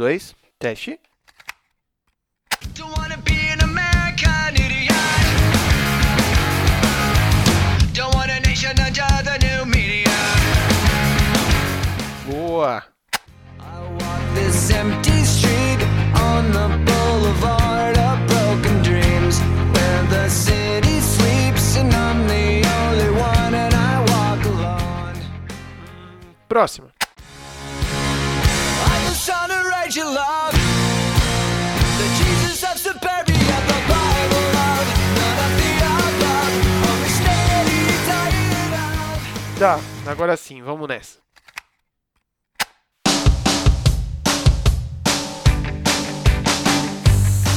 [0.00, 0.98] dois, teste.
[2.74, 3.20] Don't wanna
[39.60, 41.18] Tá, agora sim, vamos nessa.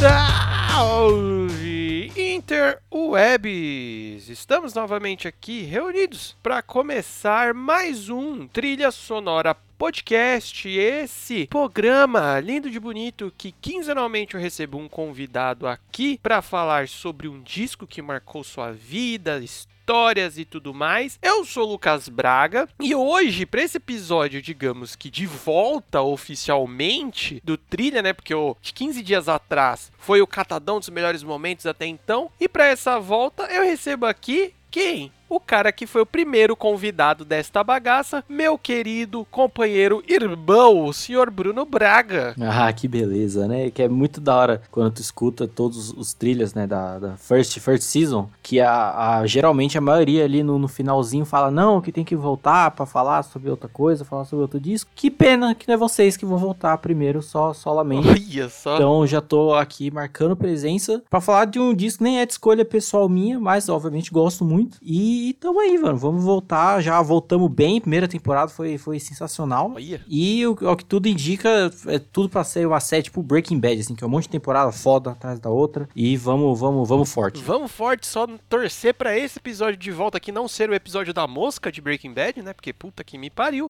[0.02, 4.28] Salve Interwebs!
[4.28, 10.68] Estamos novamente aqui reunidos para começar mais um Trilha Sonora Podcast.
[10.68, 17.30] Esse programa lindo de bonito que quinzenalmente eu recebo um convidado aqui para falar sobre
[17.30, 19.40] um disco que marcou sua vida,
[19.84, 21.20] histórias e tudo mais.
[21.22, 27.42] Eu sou o Lucas Braga e hoje, para esse episódio, digamos que de volta oficialmente
[27.44, 28.14] do Trilha, né?
[28.14, 32.32] Porque o de 15 dias atrás foi o catadão dos melhores momentos até então.
[32.40, 35.12] E para essa volta, eu recebo aqui quem?
[35.34, 41.32] O cara que foi o primeiro convidado desta bagaça, meu querido companheiro irmão, o senhor
[41.32, 42.36] Bruno Braga.
[42.40, 43.72] Ah, que beleza, né?
[43.72, 47.58] Que é muito da hora quando tu escuta todos os trilhas, né, da, da First,
[47.60, 51.92] First Season, que a, a- geralmente a maioria ali no, no finalzinho fala, não, que
[51.92, 54.92] tem que voltar pra falar sobre outra coisa, falar sobre outro disco.
[54.96, 58.08] Que pena que não é vocês que vão voltar primeiro, só, solamente.
[58.08, 58.76] Olha só.
[58.76, 62.34] Então já tô aqui marcando presença pra falar de um disco que nem é de
[62.34, 64.78] escolha pessoal minha, mas obviamente gosto muito.
[64.84, 65.98] E tamo aí, mano.
[65.98, 66.82] Vamos voltar.
[66.82, 67.80] Já voltamos bem.
[67.80, 69.72] Primeira temporada foi, foi sensacional.
[69.76, 70.02] Olha.
[70.08, 73.80] E o, o que tudo indica é tudo pra ser uma série tipo Breaking Bad,
[73.80, 75.88] assim, que é um monte de temporada foda atrás da outra.
[75.96, 77.42] E vamos, vamos, vamos forte.
[77.44, 81.28] Vamos forte, só torcer pra esse episódio de volta aqui não ser o episódio da
[81.28, 82.54] mosca de Breaking Bad, né?
[82.54, 83.68] Porque puta que me pariu.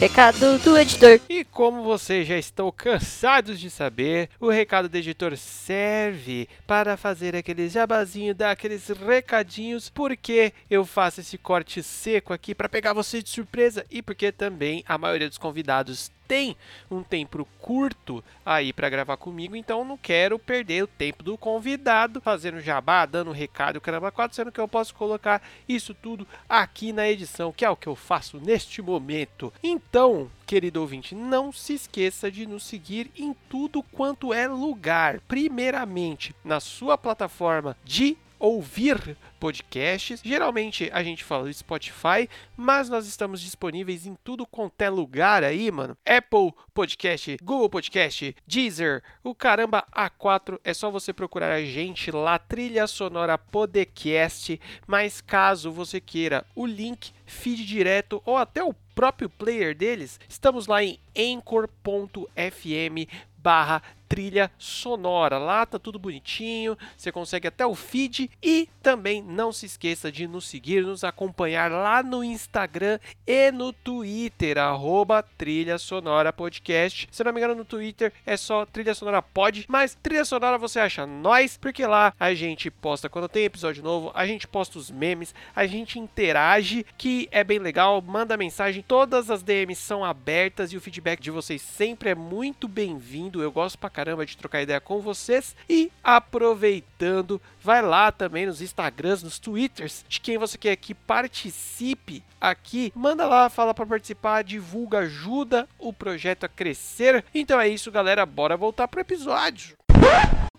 [0.00, 1.20] Recado do editor.
[1.28, 7.36] E como vocês já estão cansados de saber, o recado do editor serve para fazer
[7.36, 13.22] aquele jabazinho, dar aqueles recadinhos, porque eu faço esse corte seco aqui para pegar você
[13.22, 16.56] de surpresa e porque também a maioria dos convidados tem
[16.88, 22.20] um tempo curto aí para gravar comigo, então não quero perder o tempo do convidado
[22.20, 27.08] fazendo jabá, dando recado, caramba, quatro, sendo que eu posso colocar isso tudo aqui na
[27.10, 29.52] edição, que é o que eu faço neste momento.
[29.60, 35.18] Então, querido ouvinte, não se esqueça de nos seguir em tudo quanto é lugar.
[35.26, 40.20] Primeiramente, na sua plataforma de ouvir podcasts.
[40.24, 45.44] Geralmente a gente fala do Spotify, mas nós estamos disponíveis em tudo quanto é lugar
[45.44, 45.96] aí, mano.
[46.04, 50.58] Apple Podcast, Google Podcast, Deezer, o caramba A4.
[50.64, 54.58] É só você procurar a gente lá, Trilha Sonora Podcast.
[54.86, 60.66] Mas caso você queira o link, feed direto ou até o próprio player deles, estamos
[60.66, 63.06] lá em anchor.fm
[63.38, 65.38] barra trilha sonora.
[65.38, 70.26] Lá tá tudo bonitinho, você consegue até o feed e também não se esqueça de
[70.26, 77.08] nos seguir, nos acompanhar lá no Instagram e no Twitter, arroba trilha sonora podcast.
[77.12, 80.80] Se não me engano, no Twitter é só trilha sonora pod, mas trilha sonora você
[80.80, 84.90] acha nós, porque lá a gente posta quando tem episódio novo, a gente posta os
[84.90, 90.72] memes, a gente interage, que é bem legal, manda mensagem, todas as DMs são abertas
[90.72, 93.40] e o feedback de vocês sempre é muito bem-vindo.
[93.40, 98.60] Eu gosto pra caramba de trocar ideia com vocês e aproveitando, vai lá também nos
[98.60, 104.42] Instagrams, nos Twitters de quem você quer que participe aqui, manda lá, fala para participar,
[104.42, 107.24] divulga, ajuda o projeto a crescer.
[107.34, 109.76] Então é isso, galera, bora voltar pro episódio.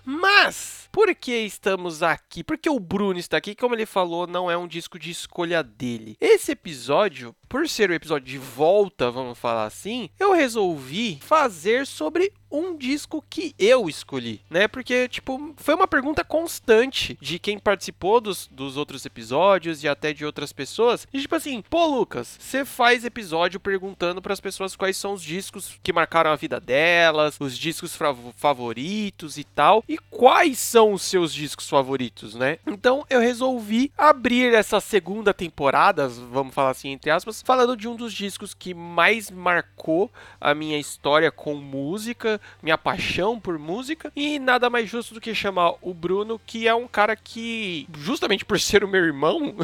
[0.04, 2.44] Mas, por que estamos aqui?
[2.44, 6.18] Porque o Bruno está aqui, como ele falou, não é um disco de escolha dele.
[6.20, 12.32] Esse episódio, por ser o episódio de volta, vamos falar assim, eu resolvi fazer sobre
[12.52, 14.68] um disco que eu escolhi, né?
[14.68, 20.12] Porque, tipo, foi uma pergunta constante de quem participou dos, dos outros episódios e até
[20.12, 21.08] de outras pessoas.
[21.14, 25.24] E, tipo assim, pô, Lucas, você faz episódio perguntando para as pessoas quais são os
[25.24, 27.98] discos que marcaram a vida delas, os discos
[28.36, 32.58] favoritos e tal, e quais são os seus discos favoritos, né?
[32.68, 37.96] Então eu resolvi abrir essa segunda temporada, vamos falar assim, entre aspas, falando de um
[37.96, 44.40] dos discos que mais marcou a minha história com música, minha paixão por música, e
[44.40, 48.60] nada mais justo do que chamar o Bruno, que é um cara que, justamente por
[48.60, 49.56] ser o meu irmão,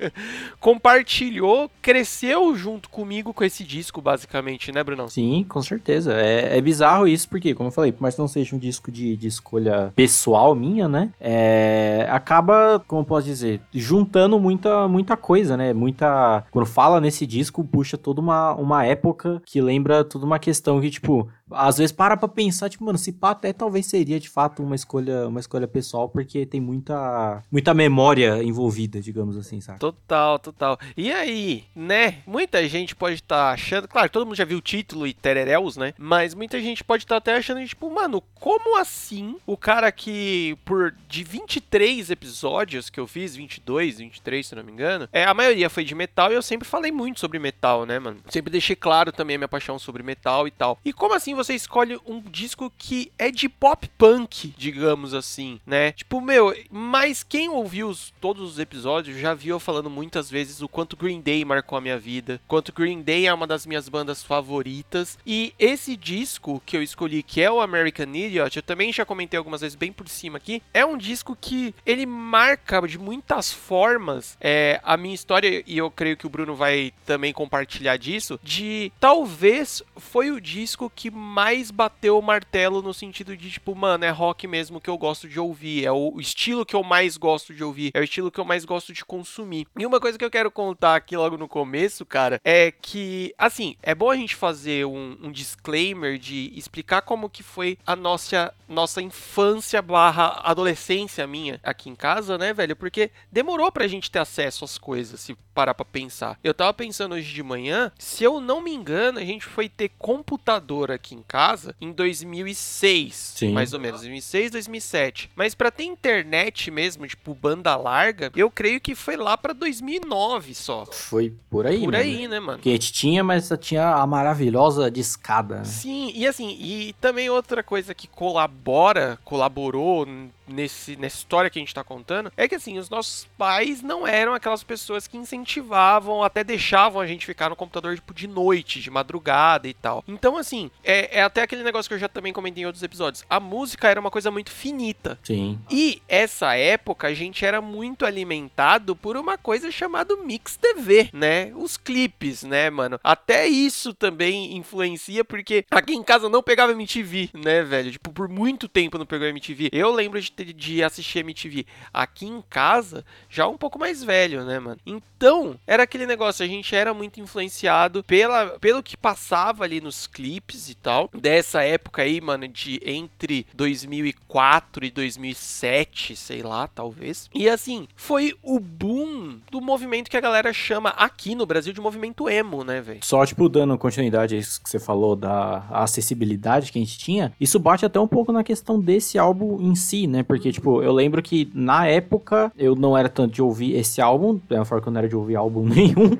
[0.60, 5.08] compartilhou, cresceu junto comigo com esse disco, basicamente, né, Brunão?
[5.08, 6.14] Sim, com certeza.
[6.14, 8.90] É, é bizarro isso, porque, como eu falei, por mais que não seja um disco
[8.90, 11.10] de, de escolha pessoal minha, né?
[11.20, 15.72] É, acaba, como posso dizer, juntando muita, muita coisa, né?
[15.72, 16.44] Muita.
[16.50, 20.90] Quando fala nesse disco, puxa toda uma, uma época que lembra toda uma questão que,
[20.90, 24.62] tipo, às vezes para pra pensar, tipo, mano, se pá até talvez seria de fato
[24.62, 29.78] uma escolha, uma escolha pessoal, porque tem muita, muita memória envolvida, digamos assim, sabe?
[29.78, 30.78] Total, total.
[30.96, 32.18] E aí, né?
[32.26, 33.88] Muita gente pode estar achando.
[33.88, 35.94] Claro, todo mundo já viu o título e tereréus, né?
[35.98, 40.94] Mas muita gente pode estar até achando, tipo, mano, como assim o cara que, por
[41.08, 45.70] de 23 episódios que eu fiz, 22, 23, se não me engano, é, a maioria
[45.70, 48.20] foi de metal e eu sempre falei muito sobre metal, né, mano?
[48.28, 50.78] Sempre deixei claro também a minha paixão sobre metal e tal.
[50.84, 55.92] E como assim você escolhe um disco que é de pop punk, digamos assim, né?
[55.92, 60.62] Tipo, meu, mas quem ouviu os, todos os episódios já viu eu falando muitas vezes
[60.62, 63.88] o quanto Green Day marcou a minha vida, quanto Green Day é uma das minhas
[63.88, 65.18] bandas favoritas.
[65.26, 69.38] E esse disco que eu escolhi, que é o American Idiot, eu também já comentei
[69.38, 74.36] algumas vezes bem por cima aqui, é um disco que ele marca de muitas formas
[74.40, 78.92] é, a minha história, e eu creio que o Bruno vai também compartilhar disso, de
[78.98, 84.10] talvez foi o disco que mais bateu o martelo no sentido de, tipo, mano, é
[84.10, 87.62] rock mesmo que eu gosto de ouvir, é o estilo que eu mais gosto de
[87.62, 89.66] ouvir, é o estilo que eu mais gosto de consumir.
[89.78, 93.76] E uma coisa que eu quero contar aqui logo no começo, cara, é que, assim,
[93.82, 98.52] é bom a gente fazer um, um disclaimer de explicar como que foi a nossa,
[98.68, 102.74] nossa infância barra adolescência minha aqui em casa, né, velho?
[102.74, 106.38] Porque demorou pra gente ter acesso às coisas, se parar pra pensar.
[106.42, 109.90] Eu tava pensando hoje de manhã, se eu não me engano, a gente foi ter
[109.98, 113.52] computador aqui em casa em 2006, Sim.
[113.52, 115.30] mais ou menos, 2006, 2007.
[115.34, 120.54] Mas pra ter internet mesmo, tipo banda larga, eu creio que foi lá pra 2009
[120.54, 120.86] só.
[120.86, 121.96] Foi por aí, Por mano.
[121.98, 122.58] aí, né, mano?
[122.58, 125.64] Que a gente tinha, mas só tinha a maravilhosa discada, né?
[125.64, 130.06] Sim, e assim, e também outra coisa que colabora, colaborou
[130.46, 134.06] nesse, nessa história que a gente tá contando, é que assim, os nossos pais não
[134.06, 138.80] eram aquelas pessoas que incentivavam, até deixavam a gente ficar no computador, tipo, de noite,
[138.80, 140.04] de madrugada e tal.
[140.06, 143.24] Então, assim, é, é até aquele negócio que eu já também comentei em outros episódios.
[143.28, 145.18] A música era uma coisa muito finita.
[145.22, 145.58] Sim.
[145.70, 151.52] E essa época a gente era muito alimentado por uma coisa chamada Mix TV, né?
[151.54, 152.98] Os clipes, né, mano?
[153.02, 157.92] Até isso também influencia, porque aqui em casa não pegava MTV, né, velho?
[157.92, 159.70] Tipo, por muito tempo não pegou MTV.
[159.72, 164.44] Eu lembro de, ter- de assistir MTV aqui em casa, já um pouco mais velho,
[164.44, 164.78] né, mano?
[164.84, 170.06] Então, era aquele negócio, a gente era muito influenciado pela, pelo que passava ali nos
[170.06, 171.10] clipes e tal.
[171.14, 177.28] Dessa época aí, mano, de entre 2004 e 2007, sei lá, talvez.
[177.34, 181.80] E assim, foi o boom do movimento que a galera chama aqui no Brasil de
[181.80, 183.00] movimento emo, né, velho?
[183.02, 187.32] Só, tipo, dando continuidade a isso que você falou da acessibilidade que a gente tinha,
[187.40, 190.21] isso bate até um pouco na questão desse álbum em si, né?
[190.22, 194.34] Porque, tipo, eu lembro que na época eu não era tanto de ouvir esse álbum,
[194.34, 196.16] da mesma forma que eu não era de ouvir álbum nenhum,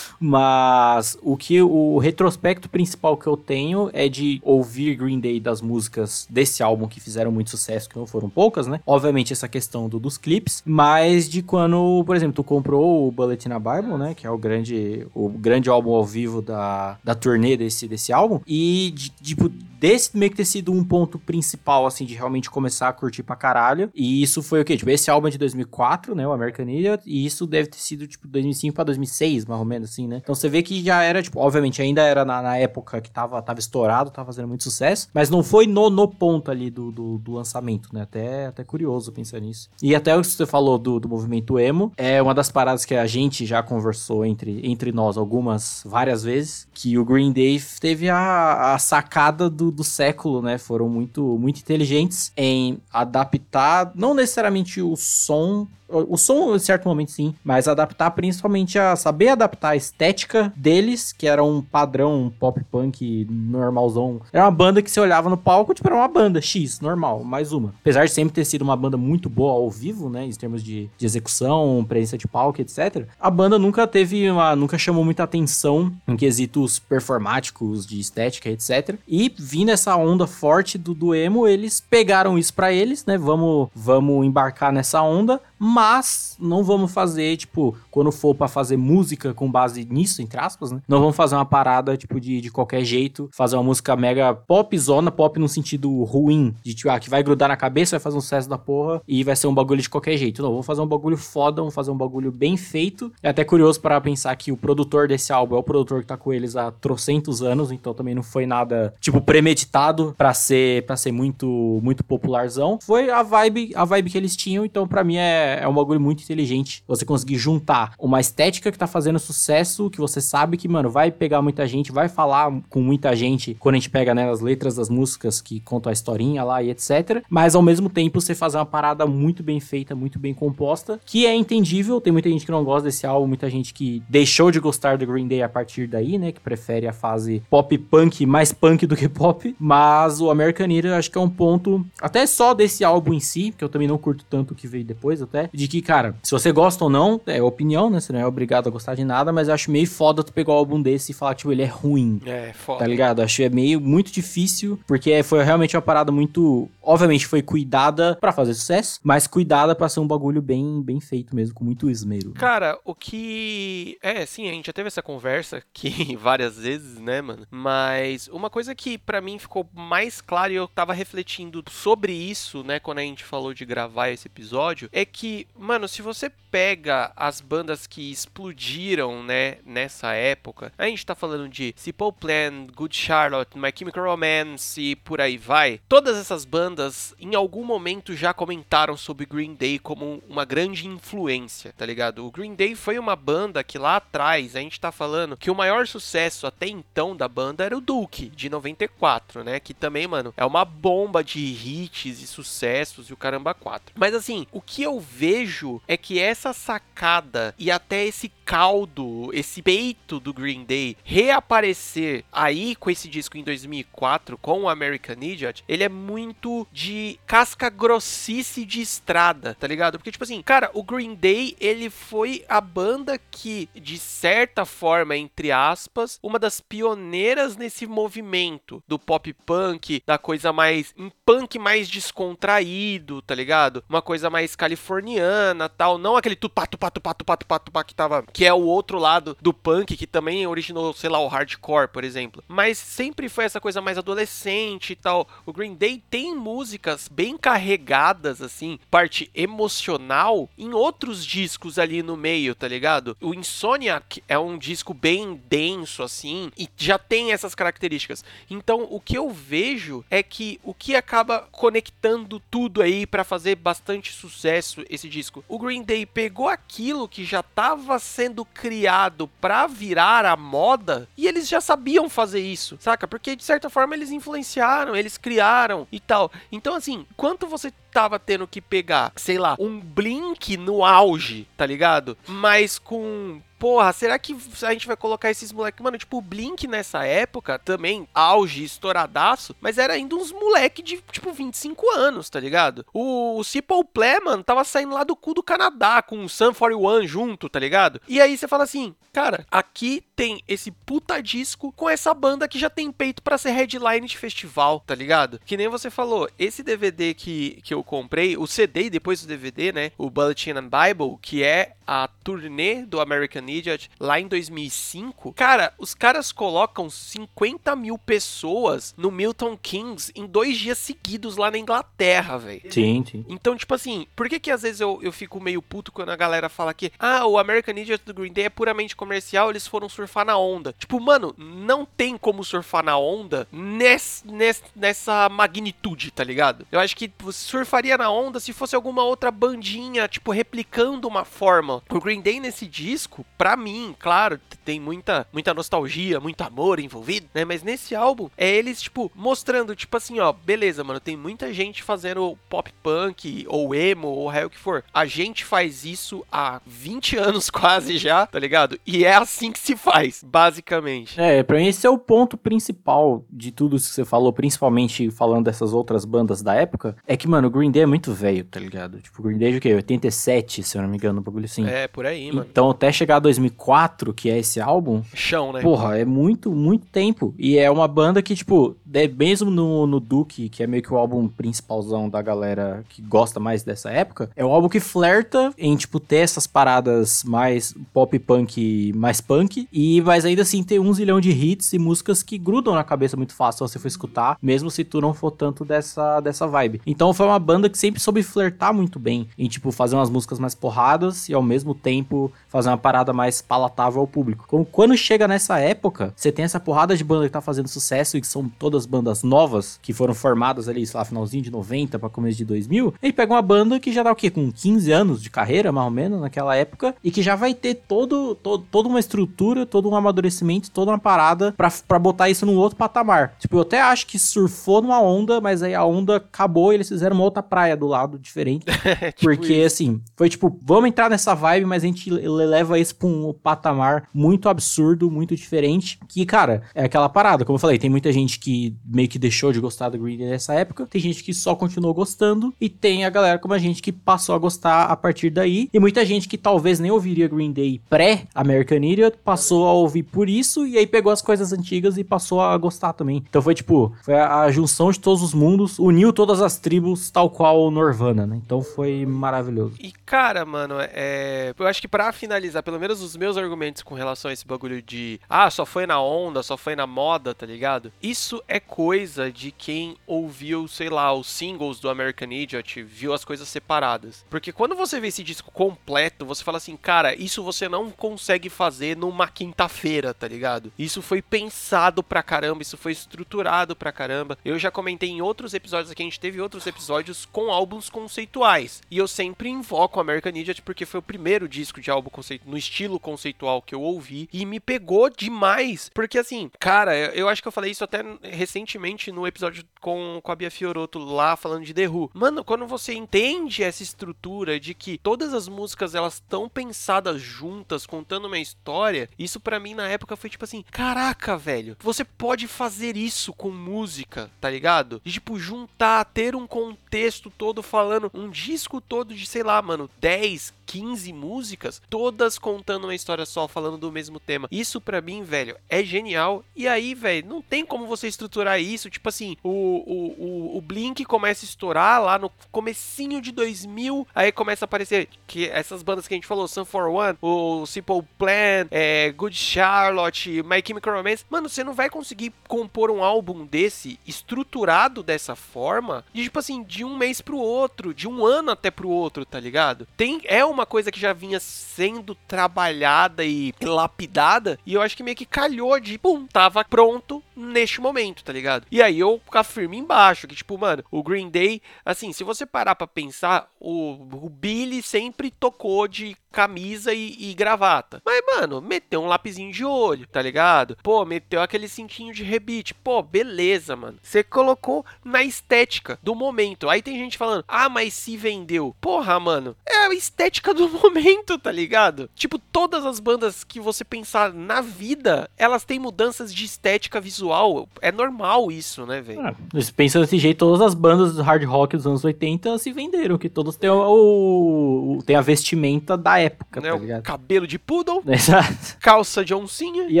[0.18, 5.60] mas o que o retrospecto principal que eu tenho é de ouvir Green Day das
[5.62, 8.80] músicas desse álbum que fizeram muito sucesso, que não foram poucas, né?
[8.86, 13.48] Obviamente essa questão do, dos clipes, mas de quando, por exemplo, tu comprou o Bullet
[13.48, 14.14] in a Bible, né?
[14.14, 18.40] Que é o grande, o grande álbum ao vivo da, da turnê desse, desse álbum.
[18.46, 19.50] E, de- tipo,
[19.80, 23.34] desse meio que ter sido um ponto principal, assim, de realmente começar a curtir pra
[23.34, 23.90] caralho.
[23.94, 24.76] E isso foi o quê?
[24.76, 26.28] Tipo, esse álbum é de 2004, né?
[26.28, 27.02] O American Idiot.
[27.06, 30.20] E isso deve ter sido, tipo, 2005 pra 2006, mais ou menos, assim, né?
[30.22, 33.40] Então você vê que já era, tipo, obviamente ainda era na, na época que tava,
[33.40, 35.08] tava estourado, tava fazendo muito sucesso.
[35.14, 38.02] Mas não foi no, no ponto ali do, do, do lançamento, né?
[38.02, 39.70] Até, até curioso pensar nisso.
[39.82, 42.94] E até o que você falou do, do movimento emo, é uma das paradas que
[42.94, 48.10] a gente já conversou entre, entre nós algumas, várias vezes, que o Green Day teve
[48.10, 50.58] a, a sacada do, do século, né?
[50.58, 57.10] Foram muito, muito inteligentes em adaptar, não necessariamente o som o som, em certo momento,
[57.10, 62.62] sim, mas adaptar principalmente a saber adaptar a estética deles, que era um padrão pop
[62.70, 64.20] punk normalzão.
[64.32, 67.52] Era uma banda que você olhava no palco, tipo, era uma banda X, normal, mais
[67.52, 67.74] uma.
[67.80, 70.88] Apesar de sempre ter sido uma banda muito boa ao vivo, né, em termos de,
[70.96, 73.06] de execução, presença de palco, etc.
[73.20, 78.96] A banda nunca teve uma, nunca chamou muita atenção em quesitos performáticos, de estética, etc.
[79.06, 83.68] E vindo essa onda forte do, do emo, eles pegaram isso pra eles, né, vamos,
[83.74, 89.50] vamos embarcar nessa onda, mas não vamos fazer, tipo, quando for pra fazer música com
[89.50, 90.80] base nisso, entre aspas, né?
[90.88, 94.76] Não vamos fazer uma parada, tipo, de, de qualquer jeito, fazer uma música mega pop
[94.78, 98.16] zona, pop no sentido ruim, de tipo, ah, que vai grudar na cabeça, vai fazer
[98.16, 100.42] um sucesso da porra e vai ser um bagulho de qualquer jeito.
[100.42, 103.12] Não, vamos fazer um bagulho foda, vamos fazer um bagulho bem feito.
[103.22, 106.16] É até curioso para pensar que o produtor desse álbum é o produtor que tá
[106.16, 110.96] com eles há trocentos anos, então também não foi nada, tipo, premeditado pra ser para
[110.96, 112.78] ser muito muito popularzão.
[112.82, 116.00] Foi a vibe, a vibe que eles tinham, então pra mim é, é um bagulho
[116.00, 116.82] muito inteligente.
[116.86, 121.10] Você conseguir juntar uma estética que tá fazendo sucesso, que você sabe que, mano, vai
[121.10, 124.76] pegar muita gente, vai falar com muita gente quando a gente pega, né, as letras
[124.76, 127.22] das músicas que contam a historinha lá e etc.
[127.28, 131.26] Mas ao mesmo tempo você fazer uma parada muito bem feita, muito bem composta, que
[131.26, 132.00] é entendível.
[132.00, 135.06] Tem muita gente que não gosta desse álbum, muita gente que deixou de gostar do
[135.06, 138.96] Green Day a partir daí, né, que prefere a fase pop punk, mais punk do
[138.96, 139.54] que pop.
[139.58, 143.54] Mas o American Idiot acho que é um ponto, até só desse álbum em si,
[143.56, 146.32] que eu também não curto tanto o que veio depois até, de que, cara, se
[146.32, 149.32] você gosta ou não, é opinião, né, você não é obrigado a gostar de nada,
[149.32, 151.62] mas eu acho meio foda tu pegar um álbum desse e falar que, tipo, ele
[151.62, 152.20] é ruim.
[152.26, 152.80] É, foda.
[152.80, 153.22] Tá ligado?
[153.22, 156.68] Acho que é meio muito difícil, porque foi realmente uma parada muito.
[156.82, 161.34] Obviamente foi cuidada pra fazer sucesso, mas cuidada pra ser um bagulho bem, bem feito
[161.34, 162.32] mesmo, com muito esmero.
[162.32, 163.98] Cara, o que.
[164.02, 167.46] É, sim, a gente já teve essa conversa aqui várias vezes, né, mano?
[167.50, 172.62] Mas uma coisa que pra mim ficou mais clara e eu tava refletindo sobre isso,
[172.62, 177.12] né, quando a gente falou de gravar esse episódio, é que, mano, se você pega
[177.16, 182.96] as bandas que explodiram, né, nessa época, a gente tá falando de Simple Plan, Good
[182.96, 185.80] Charlotte, My Chemical Romance e por aí vai.
[185.88, 191.72] Todas essas bandas, em algum momento, já comentaram sobre Green Day como uma grande influência,
[191.76, 192.26] tá ligado?
[192.26, 195.54] O Green Day foi uma banda que lá atrás, a gente tá falando que o
[195.54, 199.60] maior sucesso até então da banda era o Duke, de 94, né?
[199.60, 203.94] Que também, mano, é uma bomba de hits e sucessos e o caramba 4.
[203.96, 209.62] Mas assim, o que eu vejo é que essa sacada e até esse caldo, esse
[209.62, 215.62] peito do Green Day reaparecer aí com esse disco em 2004 com o American Idiot,
[215.68, 219.98] ele é muito de casca grossice de estrada, tá ligado?
[219.98, 225.16] Porque tipo assim, cara, o Green Day, ele foi a banda que de certa forma,
[225.16, 231.56] entre aspas, uma das pioneiras nesse movimento do pop punk, da coisa mais um punk
[231.56, 233.84] mais descontraído, tá ligado?
[233.88, 238.24] Uma coisa mais californiana, tal, não aquele tupá tupá tupá tupá tupá tupá que tava
[238.40, 242.02] que é o outro lado do punk que também originou, sei lá, o hardcore, por
[242.02, 242.42] exemplo.
[242.48, 245.28] Mas sempre foi essa coisa mais adolescente e tal.
[245.44, 252.16] O Green Day tem músicas bem carregadas assim, parte emocional em outros discos ali no
[252.16, 253.14] meio, tá ligado?
[253.20, 258.24] O Insomniac é um disco bem denso assim e já tem essas características.
[258.48, 263.56] Então, o que eu vejo é que o que acaba conectando tudo aí para fazer
[263.56, 265.44] bastante sucesso esse disco.
[265.46, 271.26] O Green Day pegou aquilo que já estava sendo criado para virar a moda e
[271.26, 273.06] eles já sabiam fazer isso, saca?
[273.06, 276.30] Porque de certa forma eles influenciaram, eles criaram e tal.
[276.50, 281.66] Então assim, quanto você tava tendo que pegar, sei lá, um Blink no auge, tá
[281.66, 282.16] ligado?
[282.26, 285.84] Mas com porra, será que a gente vai colocar esses moleques?
[285.84, 291.02] Mano, tipo, o Blink nessa época também, auge, estouradaço, mas era ainda uns moleque de,
[291.12, 292.86] tipo, 25 anos, tá ligado?
[292.92, 293.84] O, o Simple
[294.24, 298.00] mano, tava saindo lá do cu do Canadá com o Sun 41 junto, tá ligado?
[298.08, 302.58] E aí você fala assim, cara, aqui tem esse puta disco com essa banda que
[302.58, 305.38] já tem peito para ser headline de festival, tá ligado?
[305.44, 309.28] Que nem você falou, esse DVD que, que eu comprei, o CD e depois o
[309.28, 309.92] DVD, né?
[309.98, 315.74] O Bulletin and Bible, que é a turnê do American Idiot lá em 2005, cara,
[315.76, 321.58] os caras colocam 50 mil pessoas no Milton Keynes em dois dias seguidos lá na
[321.58, 322.62] Inglaterra, velho.
[322.70, 323.24] Sim, sim.
[323.28, 326.16] Então, tipo assim, por que que às vezes eu, eu fico meio puto quando a
[326.16, 329.88] galera fala que, ah, o American Idiot do Green Day é puramente comercial, eles foram
[329.88, 330.72] surfar na onda.
[330.78, 336.64] Tipo, mano, não tem como surfar na onda ness, ness, nessa magnitude, tá ligado?
[336.70, 341.79] Eu acho que surfaria na onda se fosse alguma outra bandinha, tipo, replicando uma forma.
[341.88, 347.26] O Green Day nesse disco, pra mim, claro, tem muita, muita nostalgia, muito amor envolvido,
[347.34, 347.44] né?
[347.44, 351.82] Mas nesse álbum, é eles, tipo, mostrando, tipo assim, ó, beleza, mano, tem muita gente
[351.82, 354.84] fazendo pop punk, ou emo, ou o que for.
[354.92, 358.78] A gente faz isso há 20 anos quase já, tá ligado?
[358.86, 361.20] E é assim que se faz, basicamente.
[361.20, 365.10] É, pra mim esse é o ponto principal de tudo isso que você falou, principalmente
[365.10, 368.44] falando dessas outras bandas da época, é que, mano, o Green Day é muito velho,
[368.44, 369.00] tá ligado?
[369.00, 369.74] Tipo, o Green Day é o quê?
[369.74, 371.66] 87, se eu não me engano, um bagulho assim.
[371.70, 372.46] É, por aí, mano.
[372.50, 375.60] Então, até chegar a 2004, que é esse álbum, Chão, né?
[375.62, 377.34] porra, é muito, muito tempo.
[377.38, 380.92] E é uma banda que, tipo, de- mesmo no, no Duke, que é meio que
[380.92, 385.52] o álbum principalzão da galera que gosta mais dessa época, é um álbum que flerta
[385.58, 390.78] em, tipo, ter essas paradas mais pop punk, mais punk, e mas ainda assim ter
[390.80, 393.88] um zilhão de hits e músicas que grudam na cabeça muito fácil se você for
[393.88, 396.80] escutar, mesmo se tu não for tanto dessa, dessa vibe.
[396.86, 400.38] Então foi uma banda que sempre soube flertar muito bem em, tipo, fazer umas músicas
[400.38, 404.44] mais porradas e ao mesmo tempo fazer uma parada mais palatável ao público.
[404.48, 408.16] Como quando chega nessa época, você tem essa porrada de banda que tá fazendo sucesso
[408.16, 411.98] e que são todas bandas novas, que foram formadas ali, sei lá, finalzinho de 90
[411.98, 414.30] pra começo de 2000, e pega uma banda que já dá o quê?
[414.30, 417.74] Com 15 anos de carreira, mais ou menos, naquela época, e que já vai ter
[417.74, 422.46] todo, todo, toda uma estrutura, todo um amadurecimento, toda uma parada pra, pra botar isso
[422.46, 423.34] num outro patamar.
[423.38, 426.88] Tipo, eu até acho que surfou numa onda, mas aí a onda acabou e eles
[426.88, 428.66] fizeram uma outra praia do lado diferente.
[428.90, 429.66] É, tipo Porque, isso.
[429.66, 433.32] assim, foi tipo, vamos entrar nessa vibe, mas a gente le- leva isso pra um
[433.32, 435.98] patamar muito absurdo, muito diferente.
[436.08, 437.44] Que, cara, é aquela parada.
[437.44, 440.28] Como eu falei, tem muita gente que meio que deixou de gostar do Green Day
[440.28, 443.82] nessa época, tem gente que só continuou gostando, e tem a galera como a gente
[443.82, 447.52] que passou a gostar a partir daí, e muita gente que talvez nem ouviria Green
[447.52, 452.04] Day pré-American Idiot, passou a ouvir por isso, e aí pegou as coisas antigas e
[452.04, 453.22] passou a gostar também.
[453.28, 457.10] Então foi tipo, foi a, a junção de todos os mundos, uniu todas as tribos,
[457.10, 458.40] tal qual o Norvana, né?
[458.44, 459.74] Então foi maravilhoso.
[459.80, 461.29] E cara, mano, é.
[461.58, 464.82] Eu acho que pra finalizar, pelo menos os meus argumentos com relação a esse bagulho
[464.82, 465.20] de.
[465.28, 467.92] Ah, só foi na onda, só foi na moda, tá ligado?
[468.02, 473.24] Isso é coisa de quem ouviu, sei lá, os singles do American Idiot, viu as
[473.24, 474.24] coisas separadas.
[474.28, 478.48] Porque quando você vê esse disco completo, você fala assim, cara, isso você não consegue
[478.48, 480.72] fazer numa quinta-feira, tá ligado?
[480.78, 484.38] Isso foi pensado pra caramba, isso foi estruturado pra caramba.
[484.44, 488.82] Eu já comentei em outros episódios aqui, a gente teve outros episódios com álbuns conceituais.
[488.90, 492.48] E eu sempre invoco o American Idiot porque foi o primeiro disco de álbum conceito,
[492.48, 495.90] no estilo conceitual que eu ouvi e me pegou demais.
[495.94, 500.32] Porque assim, cara, eu, acho que eu falei isso até recentemente no episódio com, com
[500.32, 502.10] a Bia Fioroto lá falando de The Who.
[502.14, 507.86] Mano, quando você entende essa estrutura de que todas as músicas elas estão pensadas juntas,
[507.86, 512.46] contando uma história, isso pra mim na época foi tipo assim, caraca, velho, você pode
[512.46, 515.00] fazer isso com música, tá ligado?
[515.04, 519.90] De tipo juntar, ter um contexto todo falando, um disco todo de, sei lá, mano,
[520.00, 524.46] 10, 15 músicas, todas contando uma história só, falando do mesmo tema.
[524.52, 526.44] Isso pra mim, velho, é genial.
[526.54, 528.88] E aí, velho, não tem como você estruturar isso.
[528.88, 534.30] Tipo assim, o, o, o, Blink começa a estourar lá no comecinho de 2000, aí
[534.30, 538.02] começa a aparecer que essas bandas que a gente falou, Sun for One, o Simple
[538.16, 541.24] Plan, é, Good Charlotte, My Chemical Romance.
[541.28, 546.62] Mano, você não vai conseguir compor um álbum desse estruturado dessa forma, de tipo assim,
[546.62, 549.88] de um mês pro outro, de um ano até pro outro, tá ligado?
[549.96, 555.02] Tem é uma coisa que já vinha sendo trabalhada e lapidada, e eu acho que
[555.02, 558.66] meio que calhou de, pum, tava pronto neste momento, tá ligado?
[558.70, 562.74] E aí eu afirmo embaixo que tipo, mano, o Green Day, assim, se você parar
[562.74, 563.92] pra pensar, o,
[564.24, 568.00] o Billy sempre tocou de camisa e, e gravata.
[568.04, 570.76] Mas, mano, meteu um lapisinho de olho, tá ligado?
[570.82, 572.74] Pô, meteu aquele cintinho de rebite.
[572.74, 573.98] Pô, beleza, mano.
[574.02, 576.68] Você colocou na estética do momento.
[576.68, 578.74] Aí tem gente falando, ah, mas se vendeu.
[578.80, 582.08] Porra, mano, é a estética do momento, tá ligado?
[582.14, 587.68] Tipo, todas as bandas que você pensar na vida, elas têm mudanças de estética visual.
[587.80, 589.20] É normal isso, né, velho?
[589.20, 592.72] Ah, Você pensa desse jeito, todas as bandas do hard rock dos anos 80 se
[592.72, 596.70] venderam, que todos têm o, o- tem a vestimenta da época, Né?
[596.70, 597.02] tá ligado?
[597.02, 598.76] cabelo de poodle, Exato.
[598.80, 599.86] calça de oncinha.
[599.88, 600.00] E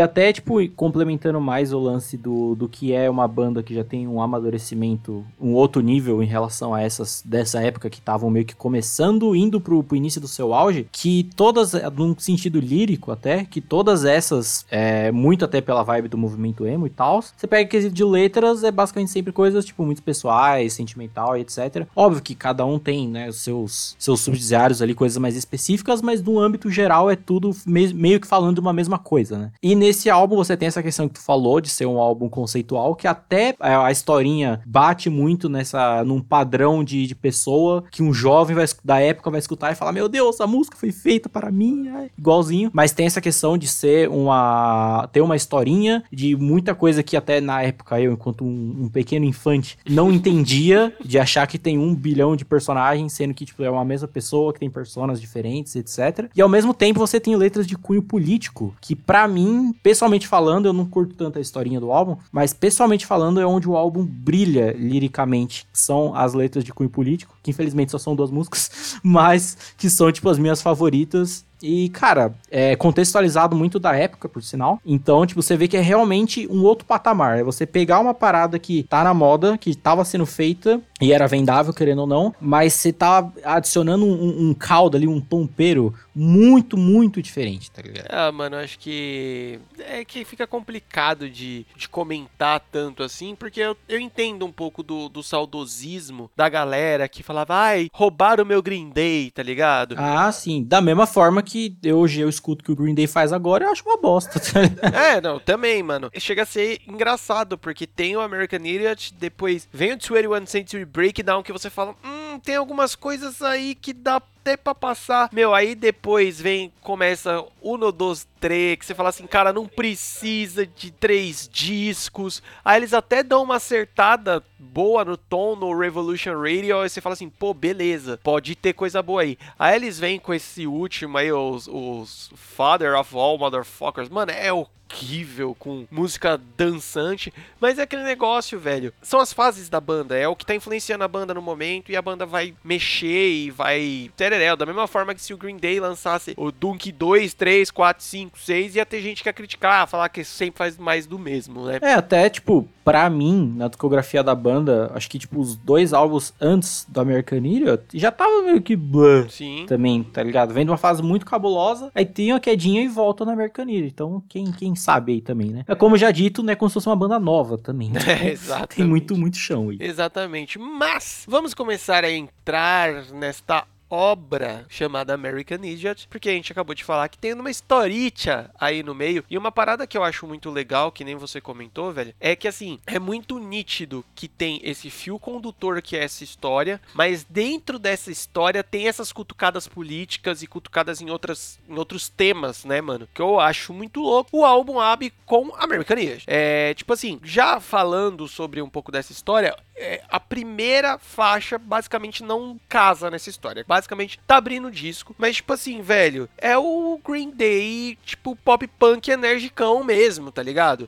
[0.00, 4.06] até, tipo, complementando mais o lance do, do que é uma banda que já tem
[4.06, 8.54] um amadurecimento, um outro nível em relação a essas dessa época que estavam meio que
[8.54, 13.60] começando, indo pro, pro início do seu auge, que todas, num sentido lírico até, que
[13.60, 17.94] todas essas, é, muito até pela vibe do movimento emo e tal, você pega quesito
[17.94, 21.86] de letras, é basicamente sempre coisas, tipo, muito pessoais, sentimental e etc.
[21.94, 26.22] Óbvio que cada um tem, né, os seus, seus subsidiários ali, coisas mais específicas, mas
[26.22, 29.50] no âmbito geral é tudo me- meio que falando uma mesma coisa, né?
[29.62, 32.94] E nesse álbum você tem essa questão que tu falou de ser um álbum conceitual,
[32.94, 38.12] que até a a historinha bate muito nessa, num padrão de, de pessoa que um
[38.12, 41.50] jovem vai, da época vai escutar e falar, meu Deus, a música foi feita para
[41.50, 42.70] mim, ai", igualzinho.
[42.72, 47.40] Mas tem essa questão de ser uma, ter uma historinha de muita coisa que até
[47.40, 51.94] na época eu, enquanto um, um pequeno infante, não entendia, de achar que tem um
[51.94, 56.28] bilhão de personagens, sendo que tipo, é uma mesma pessoa que tem personas diferentes, etc.
[56.34, 60.66] E ao mesmo tempo você tem letras de cunho político, que pra mim, pessoalmente falando,
[60.66, 64.04] eu não curto tanto a historinha do álbum, mas pessoalmente falando é onde o álbum
[64.04, 65.66] brilha liricamente.
[65.72, 70.09] São as letras de cunho político, que infelizmente só são duas músicas, mas que são
[70.12, 74.80] tipo as minhas favoritas E, cara, é contextualizado muito da época, por sinal.
[74.84, 77.38] Então, tipo, você vê que é realmente um outro patamar.
[77.38, 81.26] É você pegar uma parada que tá na moda, que tava sendo feita e era
[81.26, 86.76] vendável, querendo ou não, mas você tá adicionando um, um caldo ali, um tompeiro muito,
[86.76, 88.06] muito diferente, tá ligado?
[88.10, 93.76] Ah, mano, acho que é que fica complicado de, de comentar tanto assim, porque eu,
[93.88, 98.62] eu entendo um pouco do, do saudosismo da galera que falava, ai, roubaram o meu
[98.62, 99.94] Green Day, tá ligado?
[99.96, 100.62] Ah, sim.
[100.62, 101.49] Da mesma forma que
[101.82, 104.60] eu, hoje eu escuto que o Green Day faz agora, eu acho uma bosta, tá?
[105.00, 106.10] É, não, também, mano.
[106.18, 111.42] Chega a ser engraçado, porque tem o American Idiot, depois vem o 21 Century Breakdown,
[111.42, 115.28] que você fala, hum, tem algumas coisas aí que dá até pra passar.
[115.32, 120.66] Meu, aí depois vem, começa Uno, dos três, que você fala assim, cara, não precisa
[120.66, 122.42] de três discos.
[122.64, 127.12] Aí eles até dão uma acertada boa no tom no Revolution Radio, aí você fala
[127.12, 129.36] assim, pô, beleza, pode ter coisa boa aí.
[129.58, 134.50] Aí eles vêm com esse último aí, os, os Father of All Motherfuckers, mano, é
[134.90, 138.92] horrível, com música dançante, mas é aquele negócio, velho.
[139.02, 141.96] São as fases da banda, é o que tá influenciando a banda no momento e
[141.96, 144.10] a banda vai mexer e vai.
[144.16, 148.04] Tereré, da mesma forma que se o Green Day lançasse o Dunk 2, 3, 4,
[148.04, 151.66] 5, 6, ia ter gente que ia criticar, falar que sempre faz mais do mesmo,
[151.66, 151.78] né?
[151.80, 156.34] É, até, tipo, pra mim, na discografia da banda, acho que, tipo, os dois álbuns
[156.40, 159.64] antes do American Idiot já tava meio que blá Sim.
[159.68, 160.52] também, tá ligado?
[160.52, 163.92] Vem de uma fase muito cabulosa, aí tem uma quedinha e volta no American Idiot.
[163.94, 165.64] Então, quem, quem sabe aí também, né?
[165.68, 166.56] É como já dito, né?
[166.56, 167.90] Como se fosse uma banda nova também.
[167.90, 168.00] né?
[168.10, 168.76] É, exatamente.
[168.76, 169.78] Tem muito, muito chão aí.
[169.80, 170.58] Exatamente.
[170.58, 176.84] Mas vamos começar a entrar nesta obra chamada American Idiot, porque a gente acabou de
[176.84, 179.24] falar que tem uma historita aí no meio.
[179.28, 182.46] E uma parada que eu acho muito legal, que nem você comentou, velho, é que
[182.46, 187.78] assim, é muito nítido que tem esse fio condutor que é essa história, mas dentro
[187.78, 193.08] dessa história tem essas cutucadas políticas e cutucadas em outras em outros temas, né, mano?
[193.12, 194.30] Que eu acho muito louco.
[194.32, 196.24] O álbum abre com American Idiot.
[196.26, 202.22] É, tipo assim, já falando sobre um pouco dessa história, é, a primeira faixa basicamente
[202.22, 203.64] não casa nessa história.
[203.66, 208.66] Basicamente tá abrindo o disco, mas tipo assim, velho, é o Green Day, tipo pop
[208.66, 210.86] punk energicão mesmo, tá ligado?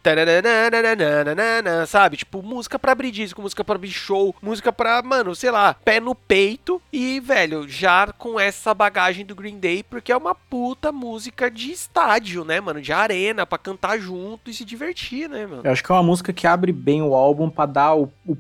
[1.87, 2.17] Sabe?
[2.19, 5.99] Tipo, música pra abrir disco, música pra abrir show, música pra, mano, sei lá, pé
[5.99, 10.93] no peito e, velho, já com essa bagagem do Green Day, porque é uma puta
[10.93, 12.81] música de estádio, né, mano?
[12.81, 15.63] De arena, pra cantar junto e se divertir, né, mano?
[15.65, 18.37] Eu acho que é uma música que abre bem o álbum pra dar o, o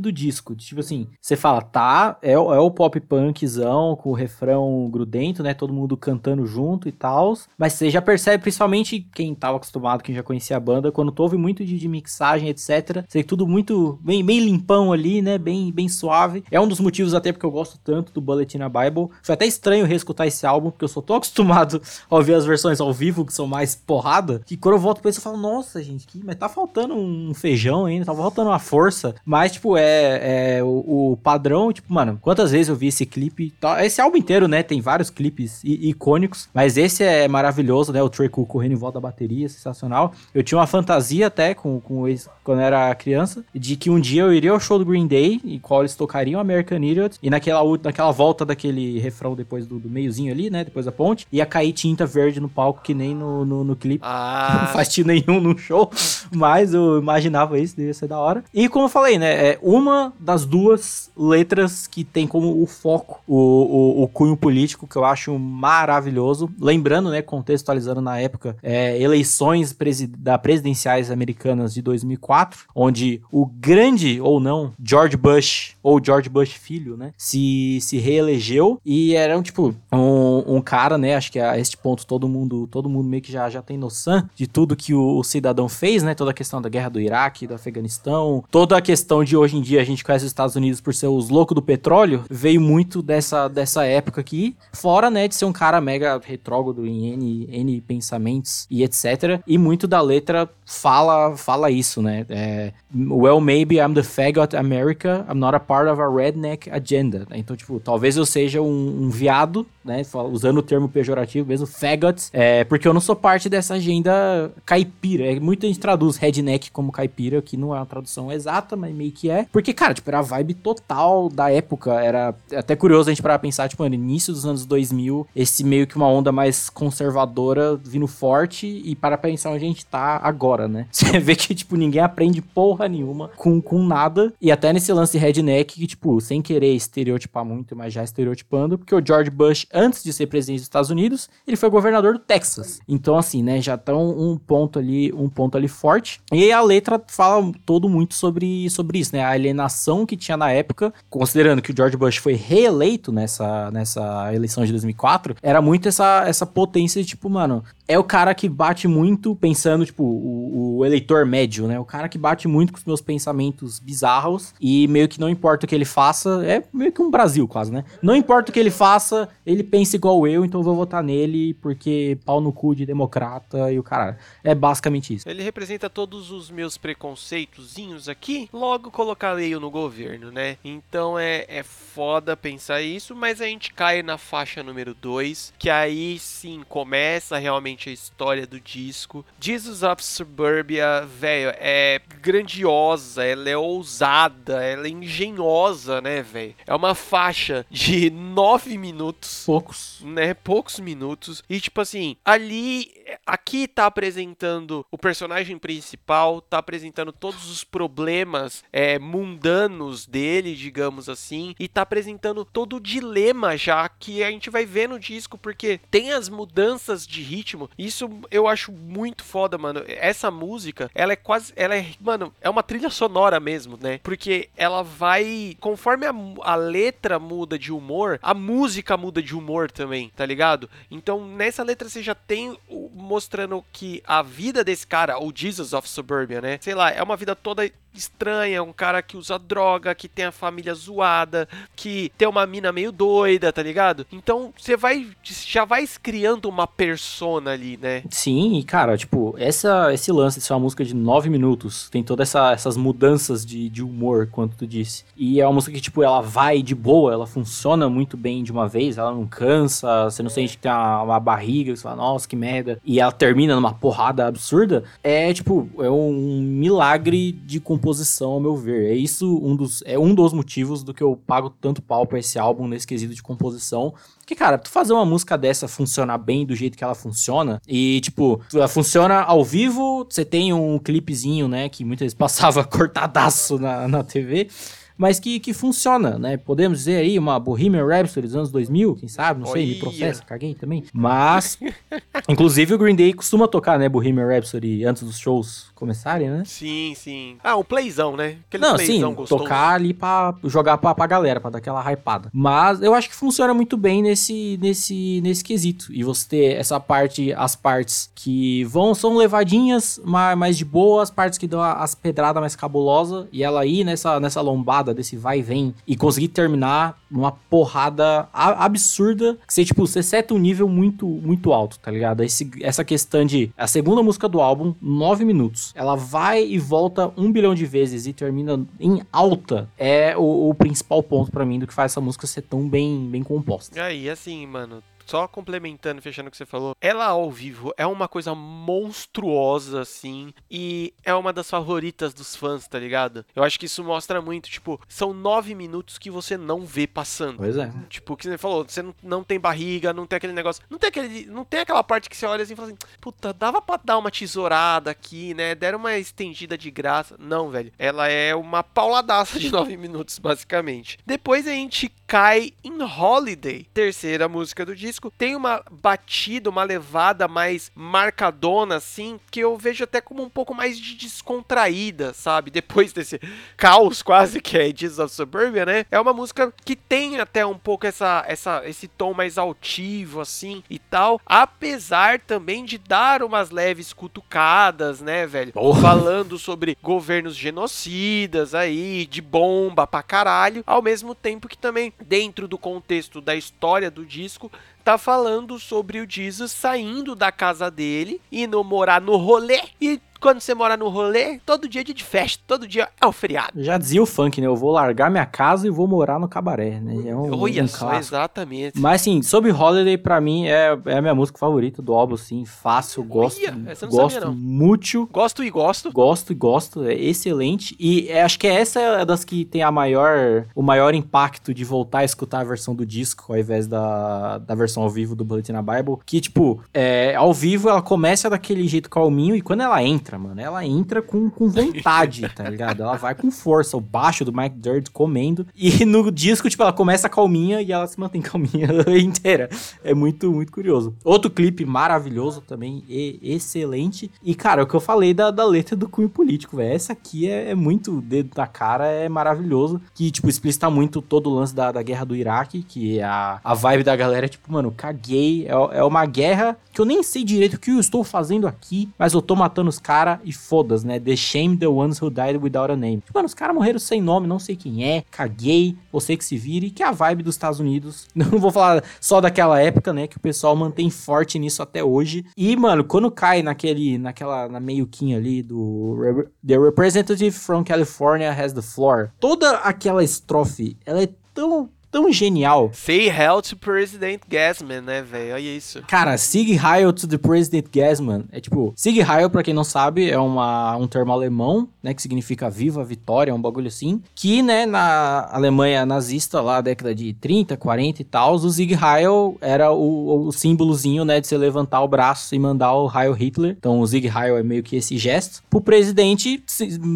[0.00, 0.54] do disco.
[0.54, 5.42] Tipo assim, você fala, tá, é, o- é o pop punkzão, com o refrão grudento,
[5.42, 5.54] né?
[5.54, 7.34] Todo mundo cantando junto e tal.
[7.58, 11.22] Mas você já percebe, principalmente quem tava acostumado, quem já conhecia a banda, quando tu
[11.22, 13.04] ouve muito de, de mixagem, etc.
[13.08, 15.38] Sei tudo muito bem, bem limpão ali, né?
[15.38, 16.44] Bem, bem suave.
[16.50, 19.08] É um dos motivos até porque eu gosto tanto do Bullet in a Bible.
[19.22, 22.80] Foi até estranho reescutar esse álbum, porque eu sou tão acostumado a ouvir as versões
[22.80, 25.82] ao vivo, que são mais porrada, que quando eu volto pra isso eu falo, nossa,
[25.82, 29.14] gente, que, mas tá faltando um feijão ainda, tá faltando uma força.
[29.24, 33.54] Mas, tipo, é, é o, o padrão, tipo, mano, quantas vezes eu vi esse clipe?
[33.58, 38.08] Tá- Esse álbum inteiro, né, tem vários clipes icônicos, mas esse é maravilhoso, né, o
[38.10, 40.12] Trey Cool correndo em volta da bateria, sensacional.
[40.34, 43.98] Eu tinha uma fantasia até com, com esse, quando eu era criança, de que um
[43.98, 47.30] dia eu iria ao show do Green Day, em qual eles tocariam American Idiot, e
[47.30, 51.46] naquela, naquela volta daquele refrão depois do, do meiozinho ali, né, depois da ponte, ia
[51.46, 54.04] cair tinta verde no palco, que nem no, no, no clipe.
[54.04, 55.90] Não Ah, faz sentido nenhum no show,
[56.34, 58.44] mas eu imaginava isso, devia ser da hora.
[58.52, 63.20] E como eu falei, né, é uma das duas letras que tem como o foco
[63.26, 66.50] o, o, o cunho político, que eu acho maravilhoso.
[66.60, 69.76] Lembrando, né, contextualizando na época, é, eleições
[70.18, 76.50] da presidenciais americanas de 2004, onde o grande, ou não, George Bush, ou George Bush
[76.52, 81.38] filho, né, se, se reelegeu e era um, tipo, um, um cara, né, acho que
[81.38, 84.76] a este ponto todo mundo, todo mundo meio que já, já tem noção de tudo
[84.76, 88.44] que o, o cidadão fez, né, toda a questão da guerra do Iraque, do Afeganistão,
[88.50, 91.08] toda a questão de hoje em dia a gente conhece os Estados Unidos por ser
[91.08, 95.52] os loucos do petróleo, veio muito dessa, dessa época aqui, fora, né, de ser um
[95.52, 101.70] cara mega retrógrado em N, N pensamentos e etc, e muito da letra fala, fala
[101.70, 106.08] isso, né, é, well, maybe I'm the faggot America, I'm not a part of a
[106.08, 107.38] redneck agenda, né?
[107.38, 112.28] então, tipo, talvez eu seja um, um viado, né, usando o termo pejorativo mesmo, faggot,
[112.32, 116.90] é, porque eu não sou parte dessa agenda caipira, é, muita gente traduz redneck como
[116.90, 119.46] caipira, que não é uma tradução exata, mas meio que é.
[119.52, 121.94] Porque, cara, tipo, era a vibe total da época.
[121.94, 125.86] Era até curioso a gente parar pensar, tipo, no início dos anos 2000, esse meio
[125.86, 130.55] que uma onda mais conservadora vindo forte e para pensar onde a gente tá agora,
[130.66, 130.86] né?
[130.90, 134.32] Você vê que, tipo, ninguém aprende porra nenhuma com, com nada.
[134.40, 138.94] E até nesse lance redneck, que, tipo, sem querer estereotipar muito, mas já estereotipando, porque
[138.94, 142.80] o George Bush, antes de ser presidente dos Estados Unidos, ele foi governador do Texas.
[142.88, 146.20] Então, assim, né, já estão um ponto ali, um ponto ali forte.
[146.32, 149.22] E a letra fala todo muito sobre, sobre isso, né?
[149.22, 154.34] A alienação que tinha na época, considerando que o George Bush foi reeleito nessa, nessa
[154.34, 158.48] eleição de 2004, era muito essa, essa potência de, tipo, mano, é o cara que
[158.48, 161.78] bate muito pensando, tipo, o, o eleitor médio, né?
[161.78, 165.66] O cara que bate muito com os meus pensamentos bizarros e meio que não importa
[165.66, 167.84] o que ele faça, é meio que um Brasil quase, né?
[168.02, 171.54] Não importa o que ele faça, ele pensa igual eu, então eu vou votar nele
[171.54, 174.18] porque pau no cu de democrata e o cara.
[174.42, 175.28] É basicamente isso.
[175.28, 180.56] Ele representa todos os meus preconceitozinhos aqui, logo colocarei-o no governo, né?
[180.64, 185.70] Então é, é foda pensar isso, mas a gente cai na faixa número 2, que
[185.70, 189.24] aí sim começa realmente a história do disco.
[189.40, 190.02] Jesus of
[190.40, 196.54] Suburbia, velho, é grandiosa, ela é ousada, ela é engenhosa, né, velho?
[196.66, 200.00] É uma faixa de 9 minutos Poucos.
[200.04, 200.34] né?
[200.34, 201.42] Poucos minutos.
[201.48, 202.94] E, tipo assim, ali.
[203.24, 211.08] Aqui tá apresentando o personagem principal, tá apresentando todos os problemas é, mundanos dele, digamos
[211.08, 215.38] assim, e tá apresentando todo o dilema já que a gente vai ver no disco,
[215.38, 217.70] porque tem as mudanças de ritmo.
[217.78, 219.84] Isso eu acho muito foda, mano.
[219.86, 221.52] Essa música, ela é quase.
[221.56, 221.86] Ela é.
[222.00, 224.00] Mano, é uma trilha sonora mesmo, né?
[224.02, 225.56] Porque ela vai.
[225.60, 230.68] Conforme a, a letra muda de humor, a música muda de humor também, tá ligado?
[230.90, 232.56] Então nessa letra você já tem
[232.94, 236.58] mostrando que a vida desse cara, o Jesus of Suburbia, né?
[236.60, 240.32] Sei lá, é uma vida toda estranha, um cara que usa droga, que tem a
[240.32, 244.06] família zoada, que tem uma mina meio doida, tá ligado?
[244.12, 248.02] Então você vai já vai criando uma persona ali, né?
[248.10, 252.02] Sim, e cara, tipo, essa, esse lance de ser uma música de nove minutos, tem
[252.02, 255.04] todas essa, essas mudanças de, de humor, quanto tu disse.
[255.16, 258.52] E é uma música que, tipo, ela vai de boa, ela funciona muito bem de
[258.52, 261.96] uma vez, ela não cansa, você não sente que tem uma, uma barriga, você fala,
[261.96, 262.80] nossa, que merda.
[262.84, 264.84] E ela termina numa porrada absurda.
[265.02, 267.85] É, tipo, é um milagre de composição,
[268.32, 268.90] ao meu ver.
[268.90, 272.18] É isso um dos, é um dos motivos do que eu pago tanto pau pra
[272.18, 273.94] esse álbum nesse quesito de composição.
[274.18, 278.00] Porque, cara, tu fazer uma música dessa funcionar bem do jeito que ela funciona, e,
[278.00, 283.58] tipo, ela funciona ao vivo, você tem um clipezinho, né, que muitas vezes passava cortadaço
[283.58, 284.48] na, na TV,
[284.96, 286.36] mas que, que funciona, né?
[286.36, 290.22] Podemos dizer aí uma Bohemian Rhapsody dos anos 2000, quem sabe, não sei, me processa,
[290.24, 290.84] caguei também.
[290.92, 291.58] Mas,
[292.28, 296.42] inclusive o Green Day costuma tocar, né, Bohemian Rhapsody antes dos shows começarem, né?
[296.46, 297.36] Sim, sim.
[297.44, 298.38] Ah, um playzão, né?
[298.48, 299.42] Aquele Não, sim, playzão gostoso.
[299.42, 302.30] tocar ali pra jogar pra, pra galera, pra dar aquela hypada.
[302.32, 305.92] Mas eu acho que funciona muito bem nesse, nesse, nesse quesito.
[305.92, 311.02] E você ter essa parte, as partes que vão, são levadinhas, mais, mais de boa,
[311.02, 315.16] as partes que dão as pedradas mais cabulosas, e ela ir nessa, nessa lombada desse
[315.16, 320.38] vai e vem, e conseguir terminar numa porrada absurda, que você, tipo, você seta um
[320.38, 322.22] nível muito, muito alto, tá ligado?
[322.22, 327.12] Esse, essa questão de, a segunda música do álbum, nove minutos, ela vai e volta
[327.16, 331.58] um bilhão de vezes e termina em alta, é o, o principal ponto pra mim
[331.58, 333.80] do que faz essa música ser tão bem, bem composta.
[333.82, 338.08] Aí, assim, mano, só complementando, fechando o que você falou, ela ao vivo é uma
[338.08, 343.24] coisa monstruosa, assim, e é uma das favoritas dos fãs, tá ligado?
[343.34, 347.38] Eu acho que isso mostra muito, tipo, são nove minutos que você não vê passando.
[347.38, 347.72] Pois é.
[347.88, 350.62] Tipo, o que você falou, você não, não tem barriga, não tem aquele negócio.
[350.68, 351.26] Não tem aquele.
[351.26, 353.98] Não tem aquela parte que você olha assim e fala assim, puta, dava pra dar
[353.98, 355.54] uma tesourada aqui, né?
[355.54, 357.16] Deram uma estendida de graça.
[357.18, 357.72] Não, velho.
[357.78, 360.98] Ela é uma pauladaça de nove minutos, basicamente.
[361.06, 365.10] Depois a gente cai em Holiday, terceira música do disco.
[365.10, 370.54] Tem uma batida, uma levada mais marcadona, assim, que eu vejo até como um pouco
[370.54, 372.50] mais de descontraída, sabe?
[372.50, 373.20] Depois desse
[373.56, 375.86] caos quase que é Jesus of Suburbia, né?
[375.90, 380.62] É uma música que tem até um pouco essa, essa, esse tom mais altivo, assim,
[380.70, 381.20] e tal.
[381.26, 385.52] Apesar também de dar umas leves cutucadas, né, velho?
[385.52, 385.80] Porra.
[385.80, 390.62] Falando sobre governos genocidas aí, de bomba pra caralho.
[390.66, 394.50] Ao mesmo tempo que também, dentro do contexto da história do disco,
[394.86, 400.40] tá falando sobre o Jesus saindo da casa dele, indo morar no rolê e quando
[400.40, 403.62] você mora no rolê, todo dia é dia de festa, todo dia é o feriado.
[403.62, 404.46] Já dizia o funk, né?
[404.46, 407.10] Eu vou largar minha casa e vou morar no cabaré, né?
[407.10, 408.78] É um, Olha um só, exatamente.
[408.78, 412.44] Mas assim, sobre Holiday, pra mim, é, é a minha música favorita do álbum, assim,
[412.44, 415.06] fácil, gosto, Olha, gosto sabia, muito.
[415.12, 415.92] Gosto e gosto.
[415.92, 417.76] Gosto e gosto, é excelente.
[417.78, 421.64] E é, acho que essa é das que tem a maior, o maior impacto de
[421.64, 425.24] voltar a escutar a versão do disco ao invés da, da versão ao vivo do
[425.24, 425.96] Bullet a Bible.
[426.04, 430.40] Que, tipo, é, ao vivo ela começa daquele jeito calminho e quando ela entra, mano,
[430.40, 432.82] ela entra com, com vontade, tá ligado?
[432.82, 435.46] Ela vai com força, o baixo do Mike Dirt comendo.
[435.54, 439.48] E no disco, tipo, ela começa calminha e ela se mantém calminha inteira.
[439.82, 440.94] É muito, muito curioso.
[441.04, 444.10] Outro clipe maravilhoso também, e excelente.
[444.22, 446.74] E, cara, o que eu falei da, da letra do cunho político, velho.
[446.74, 449.80] Essa aqui é, é muito dedo da cara, é maravilhoso.
[449.94, 453.54] Que, tipo, explicita muito todo o lance da, da guerra do Iraque, que a, a
[453.54, 455.46] vibe da galera é tipo, mano, caguei.
[455.46, 458.90] É, é uma guerra que eu nem sei direito o que eu estou fazendo aqui,
[458.98, 460.98] mas eu tô matando os caras e foda né?
[460.98, 463.02] The shame the ones who died without a name.
[463.14, 466.70] Mano, os caras morreram sem nome, não sei quem é, caguei, você que se vire,
[466.70, 468.06] que é a vibe dos Estados Unidos.
[468.14, 470.06] Não vou falar só daquela época, né?
[470.06, 472.24] Que o pessoal mantém forte nisso até hoje.
[472.36, 478.52] E, mano, quando cai naquele, naquela, na meioquinha ali do The Representative from California has
[478.52, 479.10] the floor.
[479.20, 482.70] Toda aquela estrofe, ela é tão, tão genial.
[482.74, 485.32] Say hell to President Gasman, né, velho?
[485.32, 485.82] Olha isso.
[485.88, 488.24] Cara, Sig Heil to the President Gasman.
[488.30, 491.94] É tipo, Sig Heil, pra quem não sabe, é uma, um termo alemão, né?
[491.94, 494.02] Que significa viva, vitória, um bagulho assim.
[494.14, 499.38] Que, né, na Alemanha nazista, lá, década de 30, 40 e tal, o Sig Heil
[499.40, 501.18] era o, o símbolozinho, né?
[501.18, 503.56] De você levantar o braço e mandar o Heil Hitler.
[503.58, 505.42] Então, o Sig Heil é meio que esse gesto.
[505.48, 506.44] Pro presidente,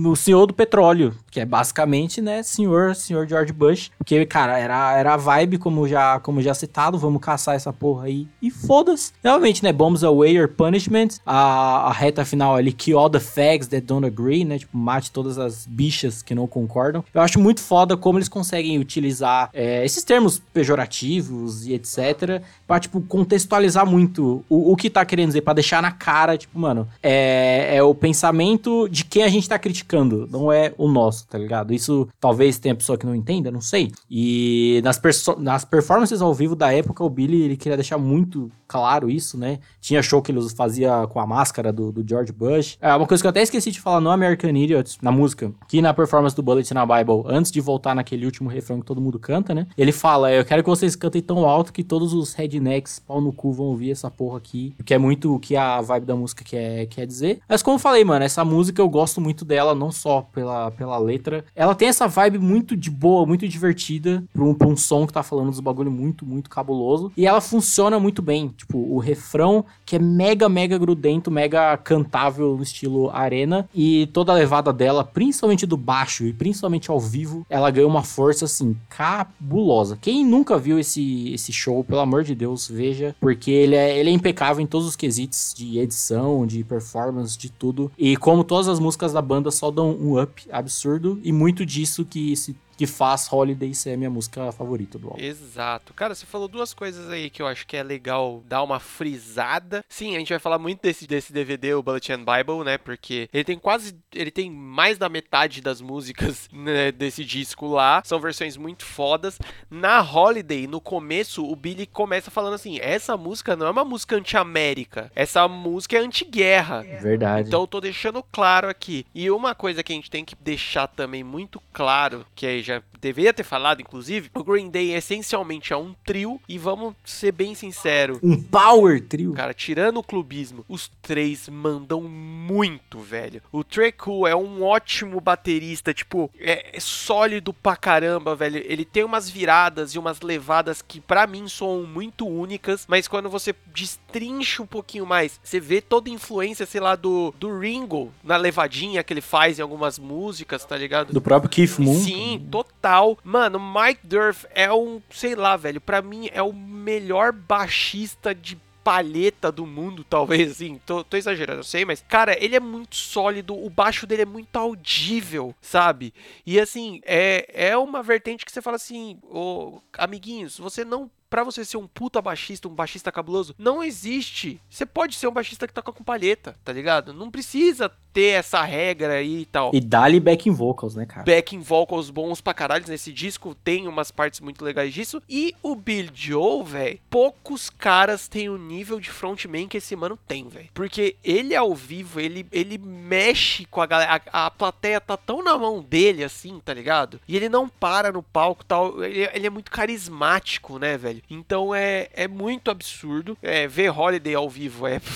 [0.05, 3.91] o senhor do petróleo, que é basicamente, né, senhor, senhor George Bush.
[3.97, 8.07] Porque, cara, era, era a vibe, como já, como já citado, vamos caçar essa porra
[8.07, 8.27] aí.
[8.43, 9.13] E foda-se.
[9.23, 11.09] Realmente, né, bombs away your punishment.
[11.25, 15.11] A, a reta final ali, kill all the fags that don't agree, né, tipo, mate
[15.11, 17.05] todas as bichas que não concordam.
[17.15, 22.43] Eu acho muito foda como eles conseguem utilizar é, esses termos pejorativos e etc.
[22.71, 26.57] Pra, tipo, contextualizar muito o, o que tá querendo dizer, pra deixar na cara, tipo,
[26.57, 31.27] mano, é, é o pensamento de quem a gente tá criticando, não é o nosso,
[31.27, 31.75] tá ligado?
[31.75, 33.91] Isso talvez tenha pessoa que não entenda, não sei.
[34.09, 35.01] E nas,
[35.39, 39.59] nas performances ao vivo da época, o Billy, ele queria deixar muito claro isso, né?
[39.81, 42.79] Tinha show que ele fazia com a máscara do, do George Bush.
[42.81, 45.83] É uma coisa que eu até esqueci de falar no American Idiot, na música, que
[45.83, 49.19] na performance do Bullet na Bible, antes de voltar naquele último refrão que todo mundo
[49.19, 49.67] canta, né?
[49.77, 53.33] Ele fala, eu quero que vocês cantem tão alto que todos os rednecks, pau no
[53.33, 54.75] cu, vão ouvir essa porra aqui.
[54.85, 57.41] Que é muito o que a vibe da música quer, quer dizer.
[57.49, 60.99] Mas como eu falei, mano, essa música eu gosto muito dela, não só pela, pela
[60.99, 61.45] letra.
[61.57, 65.13] Ela tem essa vibe muito de boa, muito divertida, pra um, pra um som que
[65.13, 67.11] tá falando dos bagulho muito, muito cabuloso.
[67.17, 68.49] E ela funciona muito bem.
[68.49, 73.69] Tipo, o refrão, que é mega, mega grudento, mega cantável no estilo arena.
[73.75, 78.03] E toda a levada dela, principalmente do baixo e principalmente ao vivo, ela ganha uma
[78.03, 79.99] força, assim, cabulosa.
[80.01, 83.15] Quem nunca viu esse, esse show, pelo amor de Deus, veja.
[83.21, 87.51] Porque ele é, ele é impecável em todos os quesitos de edição, de performance, de
[87.51, 87.91] tudo.
[87.99, 91.21] E como todas as músicas da banda só dão um up absurdo.
[91.23, 95.21] E muito disso que se que faz Holiday ser a minha música favorita do álbum.
[95.21, 95.93] Exato.
[95.93, 99.85] Cara, você falou duas coisas aí que eu acho que é legal dar uma frisada.
[99.87, 102.79] Sim, a gente vai falar muito desse, desse DVD, o Bullet and Bible, né?
[102.79, 103.95] Porque ele tem quase.
[104.15, 108.01] Ele tem mais da metade das músicas né, desse disco lá.
[108.03, 109.39] São versões muito fodas.
[109.69, 114.17] Na Holiday, no começo, o Billy começa falando assim: essa música não é uma música
[114.17, 115.13] anti-América.
[115.15, 116.81] Essa música é anti-guerra.
[117.03, 117.49] Verdade.
[117.49, 119.05] Então eu tô deixando claro aqui.
[119.15, 122.70] E uma coisa que a gente tem que deixar também muito claro, que aí já
[122.71, 122.90] Asia.
[123.01, 127.55] Deveria ter falado, inclusive, o Green Day essencialmente é um trio, e vamos ser bem
[127.55, 128.19] sinceros.
[128.23, 129.33] um power trio.
[129.33, 133.43] Cara, tirando o clubismo, os três mandam muito, velho.
[133.53, 138.63] O Trey Cool é um ótimo baterista, tipo, é, é sólido pra caramba, velho.
[138.65, 143.29] Ele tem umas viradas e umas levadas que pra mim soam muito únicas, mas quando
[143.29, 148.13] você destrincha um pouquinho mais, você vê toda a influência, sei lá, do, do Ringo
[148.23, 151.13] na levadinha que ele faz em algumas músicas, tá ligado?
[151.13, 152.01] Do próprio Keith Moon.
[152.01, 152.90] Sim, total.
[153.23, 158.59] Mano, Mike Durf é um, sei lá, velho, pra mim é o melhor baixista de
[158.83, 162.97] palheta do mundo, talvez, assim, tô, tô exagerando, eu sei, mas, cara, ele é muito
[162.97, 166.13] sólido, o baixo dele é muito audível, sabe?
[166.45, 171.45] E, assim, é, é uma vertente que você fala assim, ô, amiguinhos, você não pra
[171.45, 174.61] você ser um puta baixista, um baixista cabuloso, não existe.
[174.69, 177.15] Você pode ser um baixista que toca com palheta, tá ligado?
[177.15, 179.71] Não precisa ter essa regra aí e tal.
[179.73, 181.25] E dá-lhe backing vocals, né, cara?
[181.25, 185.23] Backing vocals bons pra caralho nesse disco, tem umas partes muito legais disso.
[185.29, 190.19] E o Bill Joe, velho, poucos caras têm o nível de frontman que esse mano
[190.27, 190.69] tem, velho.
[190.75, 194.21] Porque ele ao vivo, ele, ele mexe com a galera.
[194.33, 197.21] A, a plateia tá tão na mão dele, assim, tá ligado?
[197.29, 199.03] E ele não para no palco tal.
[199.05, 201.20] Ele, ele é muito carismático, né, velho?
[201.29, 203.37] Então é, é muito absurdo.
[203.43, 205.01] É, ver Holiday ao vivo é.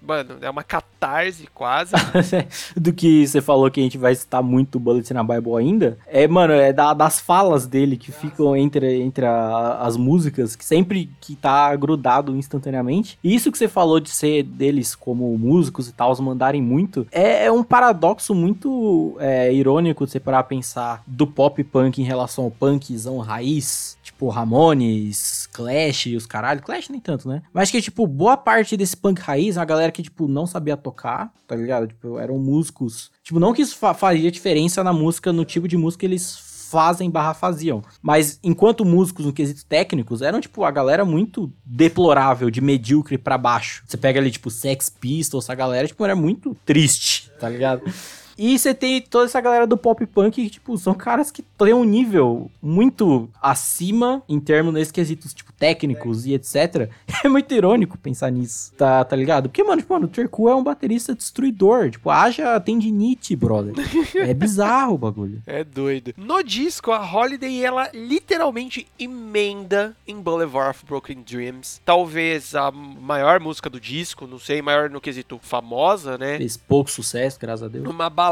[0.00, 1.90] Mano, é uma catarse quase.
[2.76, 5.98] Do que você falou que a gente vai citar muito o Bullet na Bible ainda.
[6.06, 10.64] É, mano, é da- das falas dele que ficam entre, entre a- as músicas, que
[10.64, 13.18] sempre que tá grudado instantaneamente.
[13.24, 17.04] E isso que você falou de ser deles como músicos e tal, os mandarem muito,
[17.10, 22.00] é, é um paradoxo muito é, irônico de você parar a pensar do pop punk
[22.00, 23.97] em relação ao punkzão raiz.
[24.08, 26.62] Tipo, Ramones, Clash e os caralho.
[26.62, 27.42] Clash nem tanto, né?
[27.52, 31.30] Mas que, tipo, boa parte desse punk raiz é galera que, tipo, não sabia tocar,
[31.46, 31.88] tá ligado?
[31.88, 33.10] Tipo, eram músicos.
[33.22, 36.38] Tipo, não que isso fa faria diferença na música, no tipo de música que eles
[36.70, 37.82] fazem barra faziam.
[38.00, 43.36] Mas enquanto músicos no quesito técnicos, eram, tipo, a galera muito deplorável, de medíocre pra
[43.36, 43.82] baixo.
[43.86, 47.82] Você pega ali, tipo, Sex Pistols, essa galera, tipo, era muito triste, tá ligado?
[48.38, 51.74] E você tem toda essa galera do pop punk que, tipo, são caras que têm
[51.74, 56.88] um nível muito acima em termos nesses quesitos, tipo, técnicos e etc.
[57.24, 59.48] É muito irônico pensar nisso, tá, tá ligado?
[59.48, 61.90] Porque, mano, tipo, mano, o Terku é um baterista destruidor.
[61.90, 63.74] Tipo, haja tendinite, brother.
[64.14, 65.42] É bizarro o bagulho.
[65.48, 66.14] É doido.
[66.16, 71.80] No disco, a Holiday, ela literalmente emenda em Boulevard of Broken Dreams.
[71.84, 76.36] Talvez a maior música do disco, não sei, maior no quesito famosa, né?
[76.38, 77.88] Fez pouco sucesso, graças a Deus.
[77.88, 78.27] Uma balada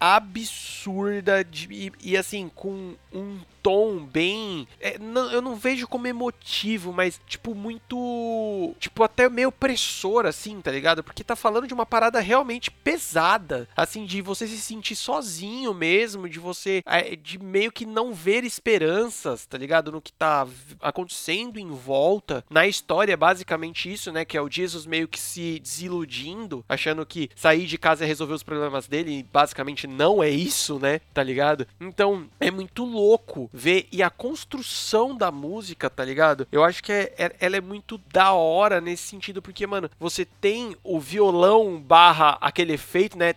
[0.00, 4.66] absurda de- e, e, assim, com um tom bem.
[4.80, 8.74] é, não- eu não vejo como emotivo, mas tipo, muito.
[8.78, 11.02] Tipo, até meio opressor, assim, tá ligado?
[11.04, 13.68] Porque tá falando de uma parada realmente pesada.
[13.76, 16.82] Assim, de você se sentir sozinho mesmo, de você.
[16.86, 19.92] é, de meio que não ver esperanças, tá ligado?
[19.92, 20.46] No que tá
[20.80, 22.44] acontecendo em volta.
[22.50, 24.24] Na história, basicamente isso, né?
[24.24, 28.34] Que é o Jesus meio que se desiludindo, achando que sair de casa é resolver
[28.34, 29.18] os problemas dele.
[29.18, 31.00] E basicamente não é isso, né?
[31.14, 31.66] Tá ligado?
[31.80, 36.46] Então, é muito louco ver e a construção da música, tá ligado?
[36.50, 40.24] Eu acho que é, é, ela é muito da hora nesse sentido, porque, mano, você
[40.24, 43.34] tem o violão barra aquele efeito, né?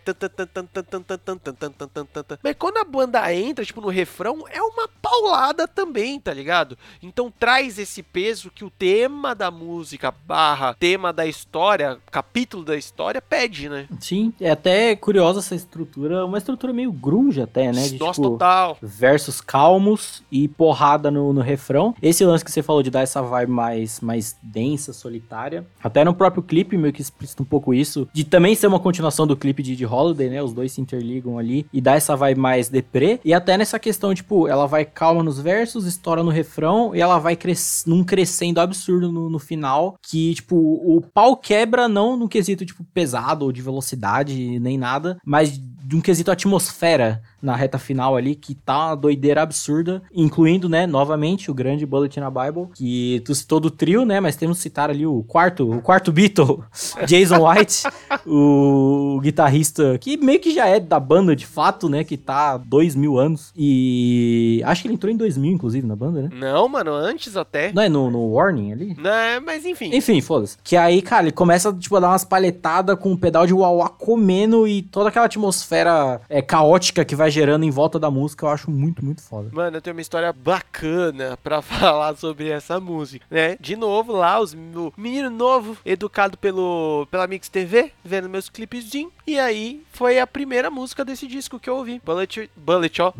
[2.42, 6.78] Mas quando a banda entra, tipo, no refrão, é uma paulada também, tá ligado?
[7.02, 12.76] Então traz esse peso que o tema da música barra tema da história, capítulo da
[12.76, 13.86] história, pede, né?
[14.00, 17.88] Sim, é até curiosa essa estrutura, uma estrutura meio grunge até, né?
[17.88, 18.76] De, Nossa, tipo, total.
[18.80, 21.94] Versos calmos, e porrada no, no refrão.
[22.02, 25.66] Esse lance que você falou de dar essa vibe mais, mais densa, solitária.
[25.82, 28.08] Até no próprio clipe meio que explicita um pouco isso.
[28.12, 30.42] De também ser uma continuação do clipe de, de Holiday, né?
[30.42, 31.66] Os dois se interligam ali.
[31.72, 33.20] E dá essa vibe mais deprê.
[33.24, 36.94] E até nessa questão, tipo, ela vai calma nos versos, estoura no refrão.
[36.94, 39.96] E ela vai cres num crescendo absurdo no, no final.
[40.02, 45.18] Que, tipo, o pau quebra não no quesito, tipo, pesado ou de velocidade, nem nada.
[45.24, 50.68] Mas de um quesito atmosfera na reta final ali, que tá uma doideira absurda, incluindo,
[50.68, 54.58] né, novamente, o grande Bullet na Bible, que tu citou do trio, né, mas temos
[54.58, 56.60] que citar ali o quarto, o quarto Beatle,
[57.06, 57.84] Jason White,
[58.26, 62.56] o guitarrista, que meio que já é da banda de fato, né, que tá há
[62.56, 66.30] dois mil anos, e acho que ele entrou em 2000, inclusive, na banda, né?
[66.32, 67.72] Não, mano, antes até.
[67.72, 68.96] Não é no, no Warning ali?
[68.98, 69.94] Né, mas enfim.
[69.94, 70.56] Enfim, foda-se.
[70.62, 73.88] Que aí, cara, ele começa, tipo, a dar umas palhetadas com o pedal de uauá
[73.88, 78.50] comendo e toda aquela atmosfera é, caótica que vai gerando em volta da música, eu
[78.50, 79.50] acho muito, muito foda.
[79.52, 83.56] Mano, eu tenho uma história bacana pra falar sobre essa música, né?
[83.60, 89.12] De novo, lá, os, o menino novo, educado pelo, pela Mix TV, vendo meus clipezinhos.
[89.26, 92.00] E aí, foi a primeira música desse disco que eu ouvi.
[92.04, 93.12] Bullet, Bullet, ó.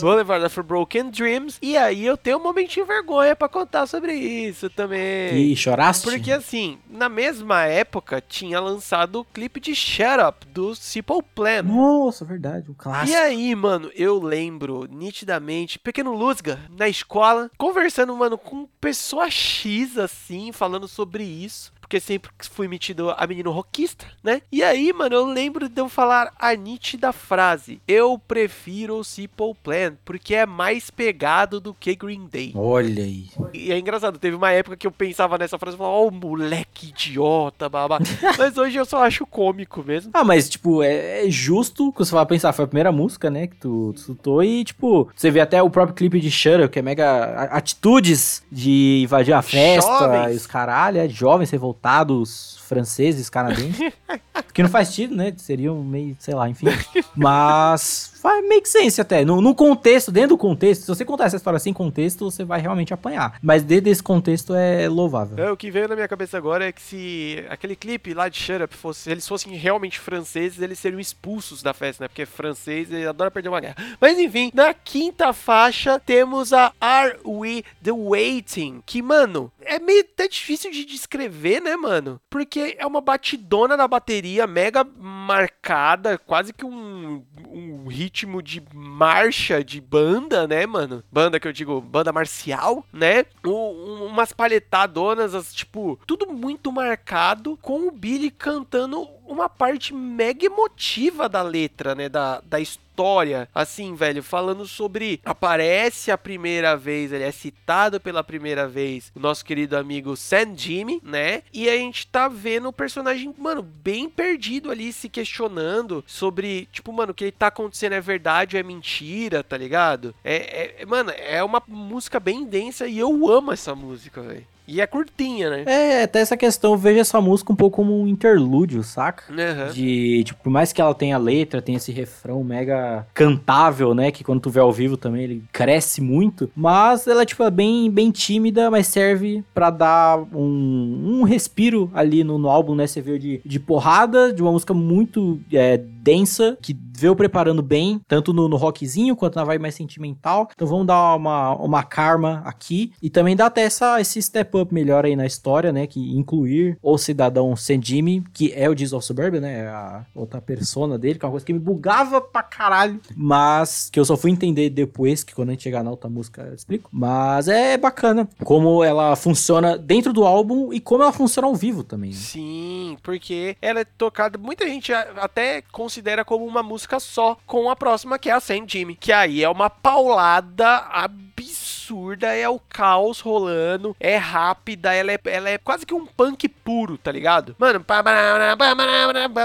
[0.00, 1.58] Boulevard of Broken Dreams.
[1.60, 5.50] E aí, eu tenho um momentinho de vergonha pra contar sobre isso também.
[5.52, 6.04] E choraste?
[6.04, 11.62] Porque assim, na mesma época, tinha lançado o clipe de Shut Up, do Simple Plan.
[11.62, 13.18] Nossa, verdade, E clássico.
[13.18, 20.52] aí, mano, eu lembro nitidamente, pequeno Luzga, na escola, conversando, mano, com pessoa X, assim,
[20.52, 21.72] falando sobre isso.
[21.88, 24.42] Porque sempre fui metido a menino rockista, né?
[24.52, 29.54] E aí, mano, eu lembro de eu falar a nítida frase: Eu prefiro o Simple
[29.62, 32.52] Plan, porque é mais pegado do que Green Day.
[32.54, 33.28] Olha aí.
[33.54, 36.10] E é engraçado, teve uma época que eu pensava nessa frase e falava, ó, o
[36.10, 37.98] moleque idiota, babá.
[38.36, 40.10] Mas hoje eu só acho cômico mesmo.
[40.12, 43.46] Ah, mas, tipo, é, é justo que você vai pensar, foi a primeira música, né,
[43.46, 46.78] que tu, escutou, e, tipo, você vê até o próprio clipe de Shut Up, que
[46.78, 50.32] é mega atitudes de invadir a festa, Jovens.
[50.32, 51.48] e os caralho, é, jovens
[51.78, 53.92] revoltados, franceses, canadenses,
[54.52, 56.66] que não faz sentido, né, seriam meio, sei lá, enfim,
[57.14, 61.36] mas faz make sense até, no, no contexto, dentro do contexto, se você contar essa
[61.36, 65.38] história sem contexto, você vai realmente apanhar, mas dentro desse contexto é louvável.
[65.42, 68.36] É, o que veio na minha cabeça agora é que se aquele clipe lá de
[68.36, 72.08] Shut Up fosse, se eles fossem realmente franceses, eles seriam expulsos da festa, né?
[72.08, 73.76] Porque francês adora perder uma guerra.
[74.00, 78.82] Mas enfim, na quinta faixa temos a Are We The Waiting?
[78.84, 82.20] Que, mano, é meio até difícil de descrever, né, mano?
[82.30, 89.62] Porque é uma batidona na bateria mega marcada, quase que um, um ritmo de marcha
[89.62, 91.02] de banda, né, mano?
[91.10, 93.24] Banda que eu digo, banda marcial, né?
[93.46, 99.94] Um- um- umas palhetadonas, as, tipo, tudo muito marcado, com o Billy cantando uma parte
[99.94, 102.08] mega emotiva da letra, né?
[102.08, 103.48] Da, da história.
[103.54, 105.20] Assim, velho, falando sobre.
[105.24, 110.56] Aparece a primeira vez, ele é citado pela primeira vez, o nosso querido amigo San
[110.56, 111.42] Jimmy, né?
[111.52, 116.92] E a gente tá vendo o personagem, mano, bem perdido ali, se questionando sobre, tipo,
[116.92, 120.12] mano, o que tá acontecendo é verdade ou é mentira, tá ligado?
[120.24, 124.46] É, é- mano, é uma música bem densa e eu amo essa música, velho.
[124.68, 125.64] E é curtinha, né?
[125.64, 129.24] É, até essa questão, eu vejo essa música um pouco como um interlúdio, saca?
[129.32, 129.72] Aham.
[129.72, 134.12] De, tipo, por mais que ela tenha letra, tenha esse refrão mega cantável, né?
[134.12, 136.50] Que quando tu vê ao vivo também ele cresce muito.
[136.54, 142.22] Mas ela, tipo, é bem, bem tímida, mas serve pra dar um, um respiro ali
[142.22, 142.86] no, no álbum, né?
[142.86, 148.00] Você vê de, de porrada, de uma música muito é, densa, que veio preparando bem,
[148.08, 150.48] tanto no, no rockzinho quanto na vibe mais sentimental.
[150.52, 152.92] Então vamos dar uma, uma karma aqui.
[153.00, 155.86] E também dá até essa, esse step up melhor aí na história, né?
[155.86, 159.60] Que incluir o cidadão San Jimmy, que é o Diesel Suburban, né?
[159.64, 163.00] é A outra persona dele, que é uma coisa que me bugava pra caralho.
[163.14, 166.42] Mas que eu só fui entender depois, que quando a gente chegar na outra música
[166.42, 166.90] eu explico.
[166.92, 171.84] Mas é bacana como ela funciona dentro do álbum e como ela funciona ao vivo
[171.84, 172.10] também.
[172.10, 172.16] né?
[172.16, 177.76] Sim, porque ela é tocada, muita gente até considera como uma música só, com a
[177.76, 183.20] próxima que é a Sam Jimmy, que aí é uma paulada absurda, é o caos
[183.20, 187.56] rolando, é rápida, ela é, ela é quase que um punk puro, tá ligado?
[187.58, 187.84] Mano,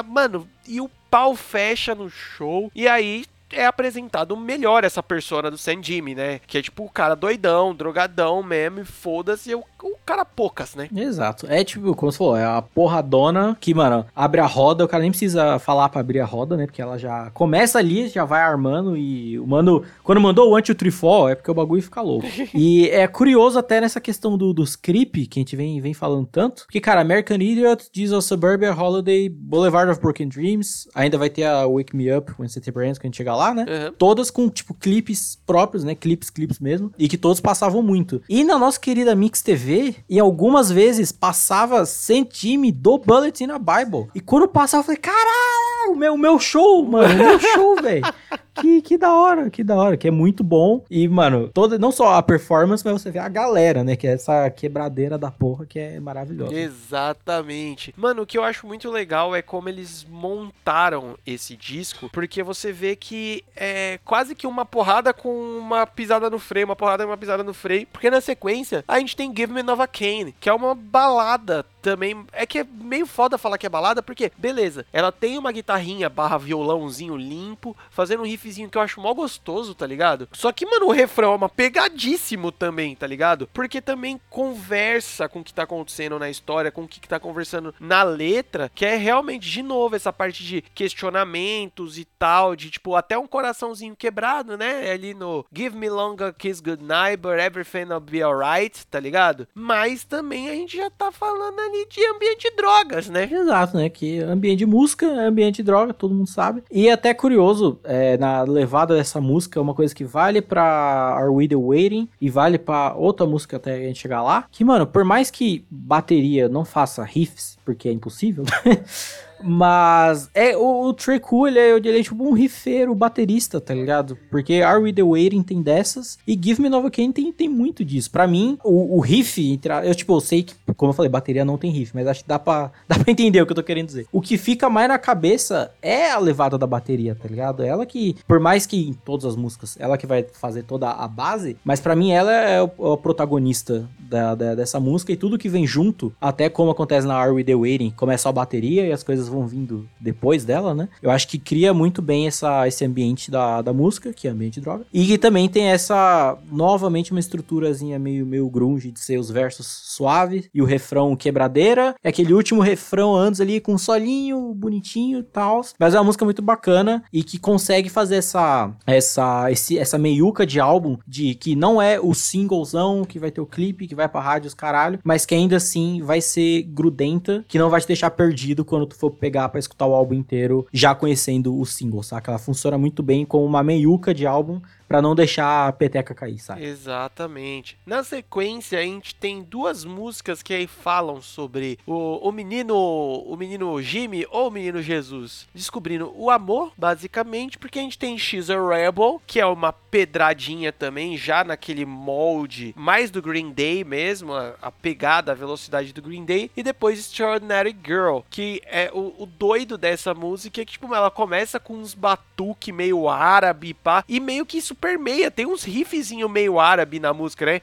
[0.08, 5.58] mano, e o pau fecha no show, e aí é apresentado melhor essa persona do
[5.58, 6.40] Sam Jimmy, né?
[6.46, 10.76] Que é tipo o cara doidão, drogadão mesmo, e foda-se, é o, o cara poucas,
[10.76, 10.90] né?
[10.96, 11.46] Exato.
[11.50, 15.02] É tipo, como você falou, é a porradona que, mano, abre a roda, o cara
[15.02, 16.66] nem precisa falar pra abrir a roda, né?
[16.66, 21.30] Porque ela já começa ali, já vai armando e o mano, quando mandou o anti-trifol,
[21.30, 22.28] é porque o bagulho fica louco.
[22.54, 26.28] e é curioso até nessa questão do, dos creep, que a gente vem, vem falando
[26.28, 31.44] tanto, porque, cara, American Idiot, Diesel Suburbia, Holiday, Boulevard of Broken Dreams, ainda vai ter
[31.44, 33.66] a Wake Me Up, When September Ends, que a gente chegar lá, né?
[33.68, 33.94] Uhum.
[33.98, 35.96] Todas com, tipo, clipes próprios, né?
[35.96, 36.92] Clipes, clipes mesmo.
[37.00, 38.22] E que todos passavam muito.
[38.30, 43.50] E na nossa querida Mix TV, e algumas vezes passava sem time do Bullet in
[43.50, 44.10] a Bible.
[44.14, 48.06] E quando passava, eu falei, caralho, o meu, meu show, mano, o meu show, velho.
[48.54, 50.84] Que, que da hora, que da hora, que é muito bom.
[50.90, 53.96] E, mano, toda, não só a performance, mas você vê a galera, né?
[53.96, 56.54] Que é essa quebradeira da porra que é maravilhosa.
[56.54, 57.94] Exatamente.
[57.98, 62.72] Mano, o que eu acho muito legal é como eles montaram esse disco, porque você
[62.72, 67.06] vê que é quase que uma porrada com uma pisada no freio, uma porrada e
[67.06, 70.50] uma pisada no freio, porque na sequência a gente tem Give Me Nova Cane, que
[70.50, 72.26] é uma balada também.
[72.32, 76.10] É que é meio foda falar que é balada, porque, beleza, ela tem uma guitarrinha
[76.10, 80.28] barra violãozinho limpo, fazendo um riffzinho que eu acho mó gostoso, tá ligado?
[80.34, 83.50] Só que, mano, o refrão é uma pegadíssimo também, tá ligado?
[83.54, 87.74] Porque também conversa com o que tá acontecendo na história, com o que tá conversando
[87.80, 92.96] na letra, que é realmente, de novo, essa parte de questionamentos e tal, de tipo,
[92.96, 94.92] até um coraçãozinho quebrado, né?
[94.92, 99.48] Ali no Give Me Long a Kiss Goodnight, but everything will be alright, tá ligado?
[99.54, 103.30] Mas também a gente já tá falando ali de ambiente de drogas, né?
[103.32, 103.90] Exato, né?
[103.90, 106.64] Que ambiente de música, é ambiente de droga, todo mundo sabe.
[106.72, 111.30] E é até curioso, é, na levada dessa música, uma coisa que vale pra Are
[111.30, 114.86] We The Waiting e vale pra outra música até a gente chegar lá, que, mano,
[114.86, 118.44] por mais que bateria não faça riffs, porque é impossível,
[119.44, 124.18] Mas é o, o Cool, ele é, ele é tipo um riffeiro, baterista, tá ligado?
[124.32, 128.10] Porque Are We The Waiting tem dessas e Give Me Novocaine tem, tem muito disso.
[128.12, 131.44] Pra mim, o, o riff, a- eu tipo, eu sei que, como eu falei, bateria
[131.46, 133.64] não tem riff, mas acho que dá pra, dá pra entender o que eu tô
[133.64, 134.08] querendo dizer.
[134.12, 137.64] O que fica mais na cabeça é a levada da bateria, tá ligado?
[137.64, 141.08] Ela que, por mais que em todas as músicas, ela que vai fazer toda a
[141.08, 145.38] base, mas pra mim ela é o, o protagonista da, da- dessa música e tudo
[145.38, 148.92] que vem junto, até como acontece na Are We The Waiting, começa a bateria e
[148.92, 150.88] as coisas vão vindo depois dela, né?
[151.02, 154.56] Eu acho que cria muito bem essa, esse ambiente da, da música, que é ambiente
[154.56, 159.18] de droga, e que também tem essa, novamente, uma estruturazinha meio, meio grunge de ser
[159.18, 163.78] os versos suaves e o refrão quebradeira, é aquele último refrão antes ali com um
[163.78, 168.72] solinho bonitinho e tal, mas é uma música muito bacana e que consegue fazer essa,
[168.86, 173.42] essa, esse, essa meiuca de álbum de que não é o singlezão que vai ter
[173.42, 177.44] o clipe, que vai pra rádio os caralho, mas que ainda assim vai ser grudenta,
[177.48, 180.68] que não vai te deixar perdido quando tu for pegar pra escutar o álbum inteiro,
[180.74, 182.30] já conhecendo o single, saca?
[182.30, 184.60] Ela funciona muito bem como uma meiuca de álbum
[184.94, 186.64] pra não deixar a peteca cair, sabe?
[186.64, 187.80] Exatamente.
[187.84, 193.36] Na sequência, a gente tem duas músicas que aí falam sobre o, o menino, o
[193.36, 198.52] menino Jimmy ou o menino Jesus descobrindo o amor, basicamente, porque a gente tem She's
[198.52, 204.32] a Rebel, que é uma pedradinha também, já naquele molde mais do Green Day mesmo,
[204.34, 209.14] a, a pegada, a velocidade do Green Day, e depois Extraordinary Girl, que é o,
[209.18, 214.20] o doido dessa música, que tipo, ela começa com uns batuque meio árabe, pá, e
[214.20, 217.62] meio que isso permeia, tem uns riffzinho meio árabe na música, né?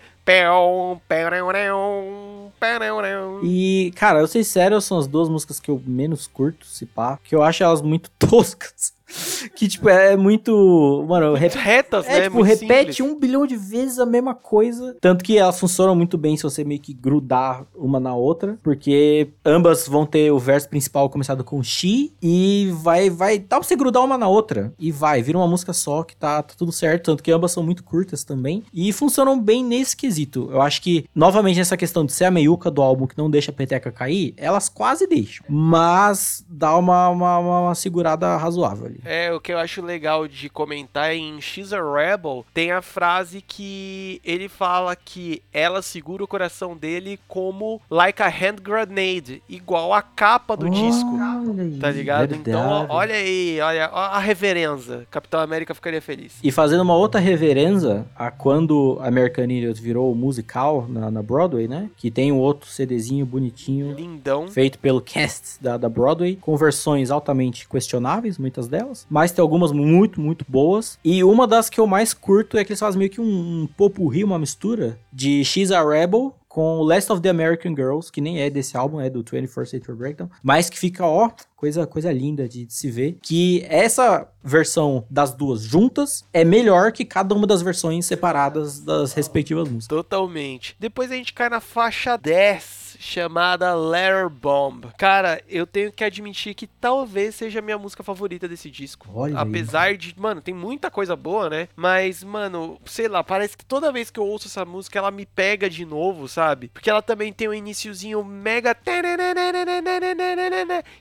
[3.45, 7.19] E, cara, eu sei sério, são as duas músicas que eu menos curto, se pá,
[7.23, 8.95] que eu acho elas muito toscas.
[9.55, 11.05] que, tipo, é muito.
[11.09, 12.23] Mano, Muito retas, É, né?
[12.25, 13.01] tipo, repete simples.
[13.01, 14.97] um bilhão de vezes a mesma coisa.
[15.01, 18.59] Tanto que elas funcionam muito bem se você meio que grudar uma na outra.
[18.63, 22.13] Porque ambas vão ter o verso principal começado com she.
[22.23, 23.39] E vai, vai.
[23.39, 24.73] Dá pra você grudar uma na outra.
[24.79, 27.05] E vai, vira uma música só que tá, tá tudo certo.
[27.07, 28.63] Tanto que ambas são muito curtas também.
[28.73, 30.49] E funcionam bem nesse quesito.
[30.51, 33.51] Eu acho que, novamente, nessa questão de ser a meiuca do álbum que não deixa
[33.51, 35.45] a peteca cair, elas quase deixam.
[35.49, 39.00] Mas dá uma, uma, uma- uma segurada razoável ali.
[39.05, 43.41] É, o que eu acho legal de comentar em She's a Rebel, tem a frase
[43.47, 49.93] que ele fala que ela segura o coração dele como like a hand grenade, igual
[49.93, 51.11] a capa do disco.
[51.15, 52.35] Olha aí, Tá ligado?
[52.35, 52.87] Então, verdade.
[52.91, 55.07] olha aí, olha a reverência.
[55.11, 56.39] Capitão América ficaria feliz.
[56.43, 61.89] E fazendo uma outra reverência a quando American Idiot virou musical na, na Broadway, né?
[61.97, 63.95] Que tem um outro CDzinho bonitinho.
[63.95, 64.49] Lindão.
[64.49, 69.73] Feito pelo cast da, da Broadway, com versões altamente questionáveis, muitas delas, mas tem algumas
[69.73, 70.99] muito, muito boas.
[71.05, 73.67] E uma das que eu mais curto é que eles fazem meio que um, um
[73.67, 78.41] popurri, uma mistura de She's a Rebel com Last of the American Girls, que nem
[78.41, 82.49] é desse álbum, é do 21st Century Breakdown, mas que fica, ó, coisa, coisa linda
[82.49, 83.19] de, de se ver.
[83.23, 89.13] Que essa versão das duas juntas é melhor que cada uma das versões separadas das
[89.13, 89.97] respectivas músicas.
[89.97, 90.75] Totalmente.
[90.81, 94.85] Depois a gente cai na faixa 10, chamada Letter Bomb.
[94.99, 99.09] Cara, eu tenho que admitir que talvez seja a minha música favorita desse disco.
[99.15, 99.43] Olha aí.
[99.43, 101.69] Apesar de, mano, tem muita coisa boa, né?
[101.75, 105.25] Mas, mano, sei lá, parece que toda vez que eu ouço essa música, ela me
[105.25, 106.69] pega de novo, sabe?
[106.69, 108.77] Porque ela também tem um iniciozinho mega.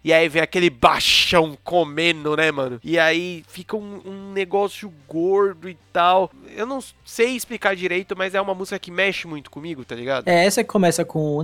[0.03, 2.79] E aí vem aquele baixão comendo, né, mano?
[2.81, 6.31] E aí fica um, um negócio gordo e tal.
[6.55, 10.27] Eu não sei explicar direito, mas é uma música que mexe muito comigo, tá ligado?
[10.27, 11.43] É essa que começa com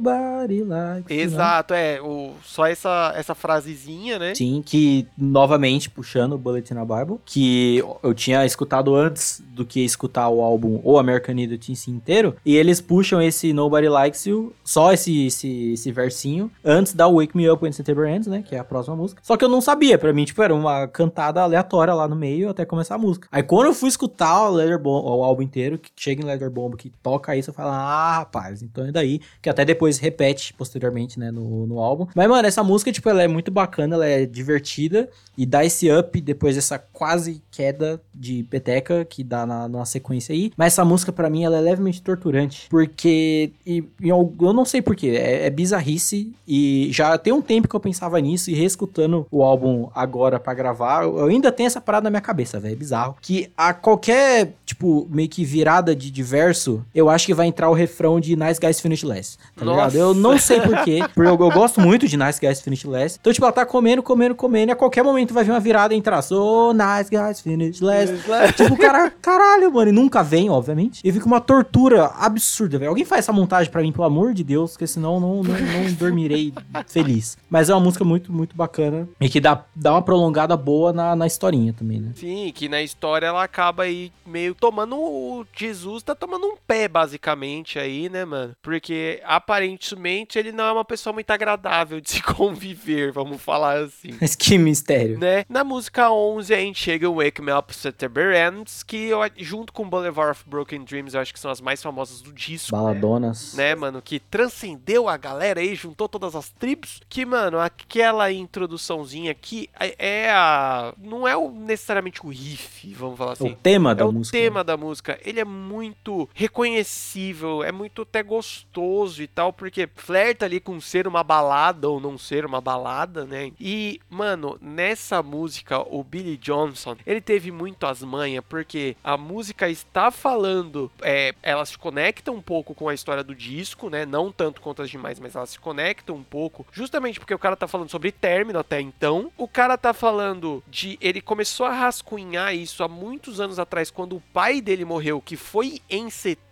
[0.00, 1.22] Nobody Likes You, né?
[1.22, 2.00] Exato, é.
[2.00, 4.34] O, só essa, essa frasezinha, né?
[4.34, 9.64] Sim, que novamente puxando o Bullet in a Bible, que eu tinha escutado antes do
[9.64, 13.88] que escutar o álbum ou American Idiot em si inteiro, e eles puxam esse Nobody
[13.88, 18.26] Likes You, só esse, esse, esse versinho, antes da Wake Me Up When September Ends,
[18.26, 19.20] né, que é a próxima música.
[19.24, 22.48] Só que eu não sabia, pra mim, tipo, era uma cantada aleatória lá no meio
[22.48, 23.28] até começar a música.
[23.30, 26.50] Aí quando eu fui escutar o, Leather Bomb, o álbum inteiro, que chega em Leather
[26.50, 30.52] Bomb, que toca isso, eu falo, ah, rapaz, então é daí, que até depois repete
[30.54, 32.06] posteriormente, né, no, no álbum.
[32.14, 35.90] Mas, mano, essa música, tipo, ela é muito bacana, ela é divertida e dá esse
[35.90, 40.52] up depois dessa quase queda de peteca que dá na, na sequência aí.
[40.56, 44.82] Mas essa música, pra mim, ela é levemente torturante, porque e, eu, eu não sei
[44.82, 49.26] porquê, é, é bizarrice e já tem um tempo que eu pensava nisso e reescutando
[49.30, 52.76] o álbum agora pra gravar, eu ainda tenho essa parada na minha cabeça, velho, é
[52.76, 53.16] bizarro.
[53.20, 57.70] Que a qualquer, tipo, meio que virada de, de verso, eu acho que vai entrar
[57.70, 59.38] o refrão de Nice Guys Finish Last.
[59.60, 59.96] Tá Nossa.
[59.96, 59.96] ligado?
[59.96, 63.18] Eu não sei porquê, porque eu, eu gosto muito de Nice Guys Finish Last.
[63.20, 65.94] Então, tipo, ela tá comendo, comendo, comendo, e a qualquer momento vai vir uma virada
[65.94, 68.14] e entrar, so Nice Guys Finish Last.
[68.56, 71.00] tipo, o cara, caralho, mano, e nunca vem, obviamente.
[71.04, 72.90] E fica uma tortura absurda, velho.
[72.90, 75.54] Alguém faz essa montagem pra mim, pelo amor de Deus, porque senão eu não, não,
[75.54, 76.52] não dormirei
[76.86, 77.36] feliz.
[77.48, 81.14] Mas é uma música muito, muito bacana e que dá, dá uma prolongada boa na,
[81.14, 82.12] na historinha também, né?
[82.14, 84.96] Sim, que na história ela acaba aí meio tomando.
[84.96, 88.54] O Jesus tá tomando um pé, basicamente, aí, né, mano?
[88.62, 89.20] Porque
[89.50, 94.16] aparentemente ele não é uma pessoa muito agradável de se conviver, vamos falar assim.
[94.20, 95.18] Mas que mistério.
[95.18, 95.44] Né?
[95.48, 99.72] Na música 11 a gente chega o Wake Me Up September Ends, que eu, junto
[99.72, 102.74] com Boulevard of Broken Dreams eu acho que são as mais famosas do disco.
[102.74, 102.80] né?
[102.82, 103.54] Baladonas.
[103.54, 109.32] né, mano, que transcendeu a galera aí, juntou todas as tribos, que, mano, aquela introduçãozinha
[109.32, 110.94] aqui é é a...
[110.98, 113.50] não é o- necessariamente o riff, vamos falar É assim.
[113.50, 114.36] o tema É da o música.
[114.38, 114.44] né?
[114.44, 115.18] tema da música.
[115.24, 121.06] Ele é muito reconhecível, é muito até gostoso e tal, porque flerta ali com ser
[121.06, 123.52] uma balada ou não ser uma balada, né?
[123.58, 129.68] E, mano, nessa música, o Billy Johnson, ele teve muito as manhas, porque a música
[129.68, 134.04] está falando, é, ela se conecta um pouco com a história do disco, né?
[134.04, 137.56] Não tanto quanto as demais, mas ela se conecta um pouco, justamente porque o cara
[137.56, 139.30] tá falando sobre término até então.
[139.36, 140.98] O cara tá falando de.
[141.00, 145.36] Ele começou a rascunhar isso há muitos anos atrás, quando o pai dele morreu, que
[145.36, 146.49] foi em setembro.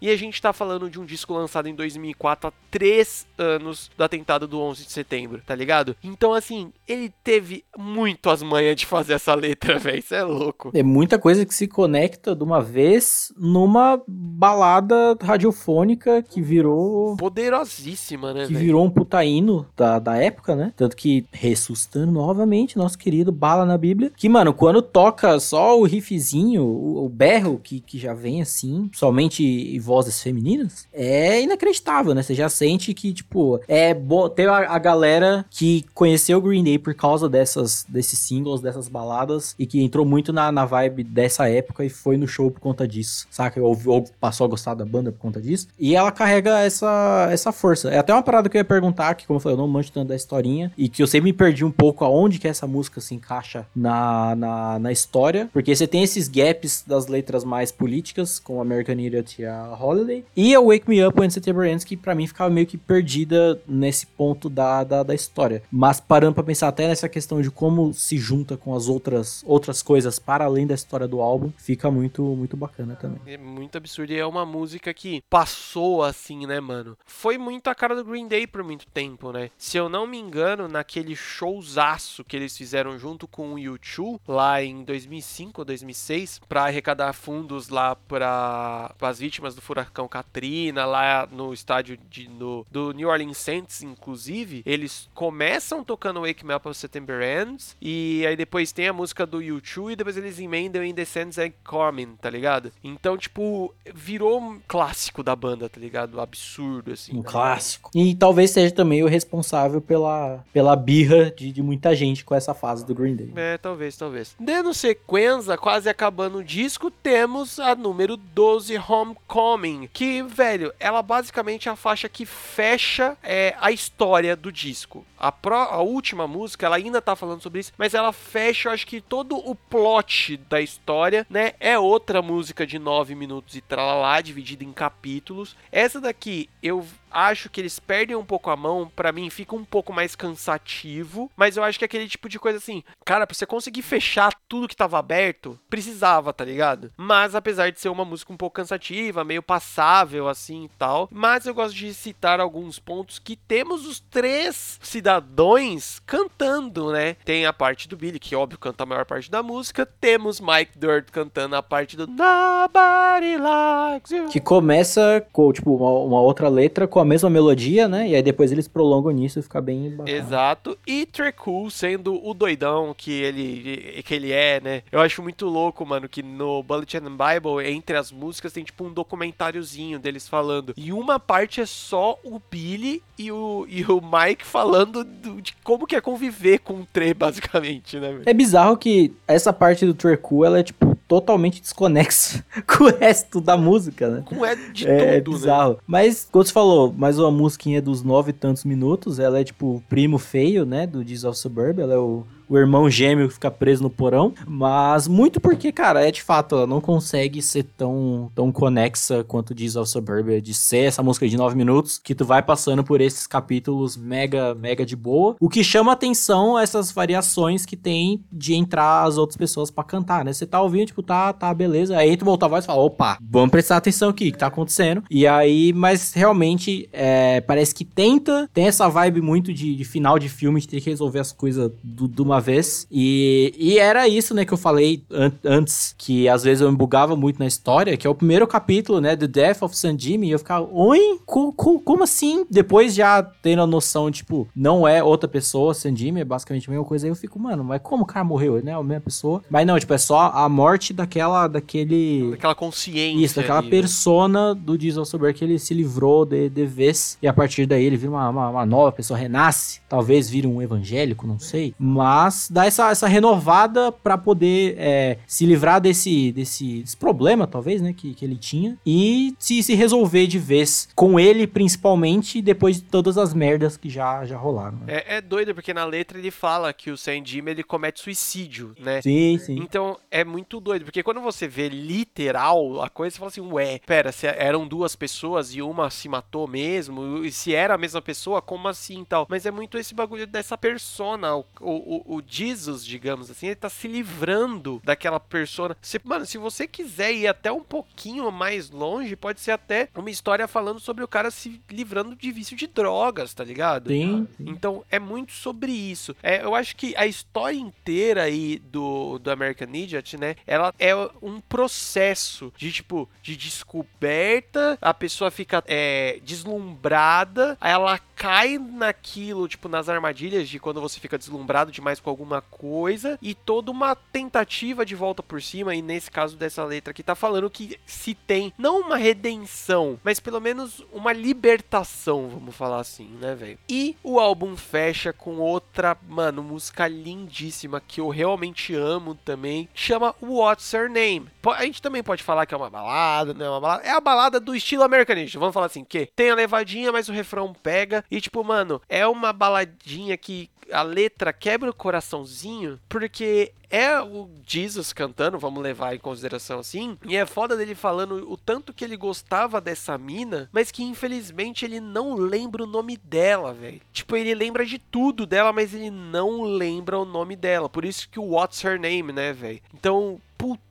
[0.00, 4.04] E a gente tá falando de um disco lançado em 2004, há três anos do
[4.04, 5.96] atentado do 11 de setembro, tá ligado?
[6.04, 9.98] Então, assim, ele teve muito as manhas de fazer essa letra, velho.
[9.98, 10.70] Isso é louco.
[10.74, 18.34] É muita coisa que se conecta de uma vez numa balada radiofônica que virou Poderosíssima,
[18.34, 18.66] né, que velho?
[18.66, 20.70] virou um puta hino da, da época, né?
[20.76, 24.12] Tanto que ressuscitando novamente nosso querido Bala na Bíblia.
[24.14, 28.90] Que, mano, quando toca só o riffzinho, o, o berro que, que já vem assim,
[28.92, 32.22] somente em vozes femininas, é inacreditável, né?
[32.22, 34.28] Você já sente que, tipo, é bo...
[34.28, 38.88] tem a, a galera que conheceu o Green Day por causa dessas, desses singles, dessas
[38.88, 42.60] baladas, e que entrou muito na, na vibe dessa época e foi no show por
[42.60, 43.60] conta disso, saca?
[43.60, 45.68] Ou, ou passou a gostar da banda por conta disso.
[45.78, 47.90] E ela carrega essa, essa força.
[47.90, 49.92] É até uma parada que eu ia perguntar, que como eu falei, eu não manjo
[49.92, 53.00] tanto da historinha, e que eu sempre me perdi um pouco aonde que essa música
[53.00, 58.38] se encaixa na, na, na história, porque você tem esses gaps das letras mais políticas,
[58.38, 61.96] com American Idiot e a Holiday, e a Wake Me Up When September Ends, que
[61.96, 65.62] pra mim ficava meio que perdida nesse ponto da, da, da história.
[65.70, 69.82] Mas parando pra pensar até nessa questão de como se junta com as outras, outras
[69.82, 73.20] coisas para além da história do álbum, fica muito, muito bacana também.
[73.26, 74.10] É muito absurdo.
[74.12, 76.96] E é uma música que passou assim, né, mano?
[77.04, 79.50] Foi muito a cara do Green Day por muito tempo, né?
[79.58, 84.62] Se eu não me engano, naquele showzaço que eles fizeram junto com o U2, lá
[84.62, 91.26] em 2005 ou 2006, pra arrecadar fundos lá para as vítimas do furacão Katrina, lá
[91.30, 96.68] no estádio de, no, do New Orleans Saints, inclusive, eles começam tocando Wake Me Up
[96.68, 100.82] on September Ends, e aí depois tem a música do U2, e depois eles emendam
[100.82, 102.72] em The Sands and Coming, tá ligado?
[102.82, 106.20] Então, tipo, virou um clássico da banda, tá ligado?
[106.20, 107.16] Absurdo, assim.
[107.16, 107.90] Um tá clássico.
[107.94, 112.54] E talvez seja também o responsável pela, pela birra de, de muita gente com essa
[112.54, 113.32] fase do Green Day.
[113.34, 114.34] É, talvez, talvez.
[114.38, 119.88] Dando sequência, quase acabando o disco, temos a número 12, Homecoming.
[119.92, 125.06] Que, velho, ela basicamente é a faixa que fecha é, a história do disco.
[125.18, 128.86] A, a última música, ela ainda tá falando sobre isso, mas ela fecha, eu acho
[128.86, 131.54] que todo o plot da história, né?
[131.58, 135.56] É outra música de 9 minutos e tralalá, dividida em capítulos.
[135.70, 136.84] Essa daqui, eu
[137.16, 141.30] acho que eles perdem um pouco a mão, pra mim fica um pouco mais cansativo,
[141.34, 144.34] mas eu acho que é aquele tipo de coisa assim, cara, pra você conseguir fechar
[144.46, 146.92] tudo que tava aberto, precisava, tá ligado?
[146.96, 151.46] Mas apesar de ser uma música um pouco cansativa, meio passável assim e tal, mas
[151.46, 157.14] eu gosto de citar alguns pontos que temos os três cidadãos cantando, né?
[157.24, 160.78] Tem a parte do Billy, que óbvio canta a maior parte da música, temos Mike
[160.78, 164.26] Dirt cantando a parte do Nobody Likes You.
[164.28, 168.08] Que começa com, tipo, uma, uma outra letra com a mesma melodia, né?
[168.08, 170.10] E aí depois eles prolongam nisso e fica bem bacana.
[170.16, 170.76] Exato.
[170.86, 174.82] E Trecool sendo o doidão que ele, que ele é, né?
[174.90, 178.84] Eu acho muito louco, mano, que no Bullet and Bible, entre as músicas, tem tipo
[178.84, 180.72] um documentáriozinho deles falando.
[180.76, 185.54] E uma parte é só o Billy e o, e o Mike falando do- de
[185.62, 188.20] como que é conviver com o Tre, basicamente, né?
[188.26, 193.40] É bizarro que essa parte do Trecu, ela é, tipo, totalmente desconexa com o resto
[193.40, 194.22] da música, né?
[194.24, 195.38] Com é de é, tudo, né?
[195.38, 195.78] bizarro.
[195.86, 199.18] Mas, como você falou, mais uma musiquinha dos nove e tantos minutos.
[199.18, 200.86] Ela é tipo o primo feio, né?
[200.86, 201.80] Do Diz of Suburb.
[201.80, 204.32] Ela é o, o irmão gêmeo que fica preso no porão.
[204.46, 209.54] Mas muito porque, cara, é de fato, ela não consegue ser tão, tão conexa quanto
[209.54, 213.00] Diz of Suburbia, de ser essa música de nove minutos, que tu vai passando por
[213.00, 215.36] esses capítulos mega, mega de boa.
[215.40, 219.84] O que chama atenção é essas variações que tem de entrar as outras pessoas pra
[219.84, 220.32] cantar, né?
[220.32, 221.96] Você tá ouvindo, tipo, tá, tá, beleza.
[221.96, 224.48] Aí tu volta a voz e fala, opa, vamos prestar atenção aqui, o que tá
[224.48, 225.02] acontecendo.
[225.10, 230.18] E aí, mas realmente, é, parece que tenta, tem essa vibe muito de, de final
[230.18, 232.86] de filme, de ter que resolver as coisas de uma vez.
[232.90, 236.76] E, e era isso, né, que eu falei an- antes, que às vezes eu me
[236.76, 240.28] bugava muito na história, que é o primeiro capítulo, né, The Death of San Jimmy,
[240.28, 241.18] e eu ficava, oi?
[241.24, 242.46] Co- co- como assim?
[242.50, 246.70] Depois já tendo a noção, tipo, não é outra pessoa, San Jimmy é basicamente a
[246.70, 249.42] mesma coisa, aí eu fico, mano, mas como o cara morreu, né, a mesma pessoa?
[249.50, 252.30] Mas não, tipo, é só a morte daquela, daquele...
[252.30, 253.24] Daquela consciência.
[253.24, 253.70] Isso, daquela ali, né?
[253.70, 257.18] persona do Diesel Sober que ele se livrou de, de vez.
[257.22, 259.80] E a partir daí ele vira uma, uma, uma nova pessoa, renasce.
[259.88, 261.74] Talvez vire um evangélico, não sei.
[261.78, 267.80] Mas dá essa, essa renovada pra poder é, se livrar desse, desse, desse problema, talvez,
[267.80, 267.92] né?
[267.92, 268.78] Que, que ele tinha.
[268.84, 273.88] E se, se resolver de vez com ele, principalmente, depois de todas as merdas que
[273.88, 274.78] já, já rolaram.
[274.78, 274.84] né?
[274.88, 278.74] É, é doido, porque na letra ele fala que o Sam Jimmy, ele comete suicídio,
[278.78, 279.02] né?
[279.02, 279.56] Sim, sim.
[279.56, 283.80] Então é muito doido, porque quando você vê literal a coisa, você fala assim, ué,
[283.86, 288.00] pera, se eram duas pessoas e uma se matou mesmo, e se era a mesma
[288.00, 289.26] pessoa, como assim e tal?
[289.28, 293.68] Mas é muito esse bagulho dessa persona, o, o, o Jesus, digamos assim, ele tá
[293.68, 295.76] se livrando daquela persona.
[295.80, 300.10] Você- mano, se você quiser ir até um pouquinho mais longe, pode ser até uma
[300.10, 303.88] história falando sobre o cara se livrando de vício de drogas, tá ligado?
[303.90, 304.44] Sim, sim.
[304.48, 306.14] Então é muito sobre isso.
[306.22, 310.36] É, eu acho que a história inteira aí do, do American Idiot, né?
[310.46, 314.78] Ela é um processo de tipo de descoberta.
[314.80, 320.98] A pessoa fica é, deslumbrada, aí ela cai naquilo, tipo nas armadilhas de quando você
[320.98, 325.74] fica deslumbrado demais com alguma coisa e toda uma tentativa de volta por cima.
[325.74, 330.18] E nesse caso dessa letra aqui tá falando que se tem não uma redenção, mas
[330.18, 333.58] pelo menos uma libertação, vamos falar assim, né, velho?
[333.68, 339.80] E o álbum fecha com outra, mano, música lindíssima que eu realmente amo também, que
[339.80, 341.28] chama What's Her Name.
[341.44, 344.00] A gente também pode falar que é uma balada, não é uma balada, é a
[344.00, 348.05] balada do estilo americanista, vamos falar assim, que tem a levadinha, mas o refrão pega
[348.10, 354.28] e tipo, mano, é uma baladinha que a letra quebra o coraçãozinho, porque é o
[354.46, 358.84] Jesus cantando, vamos levar em consideração assim, e é foda dele falando o tanto que
[358.84, 363.80] ele gostava dessa mina, mas que infelizmente ele não lembra o nome dela, velho.
[363.92, 367.68] Tipo, ele lembra de tudo dela, mas ele não lembra o nome dela.
[367.68, 369.60] Por isso que o What's Her Name, né, velho?
[369.74, 370.62] Então, puta,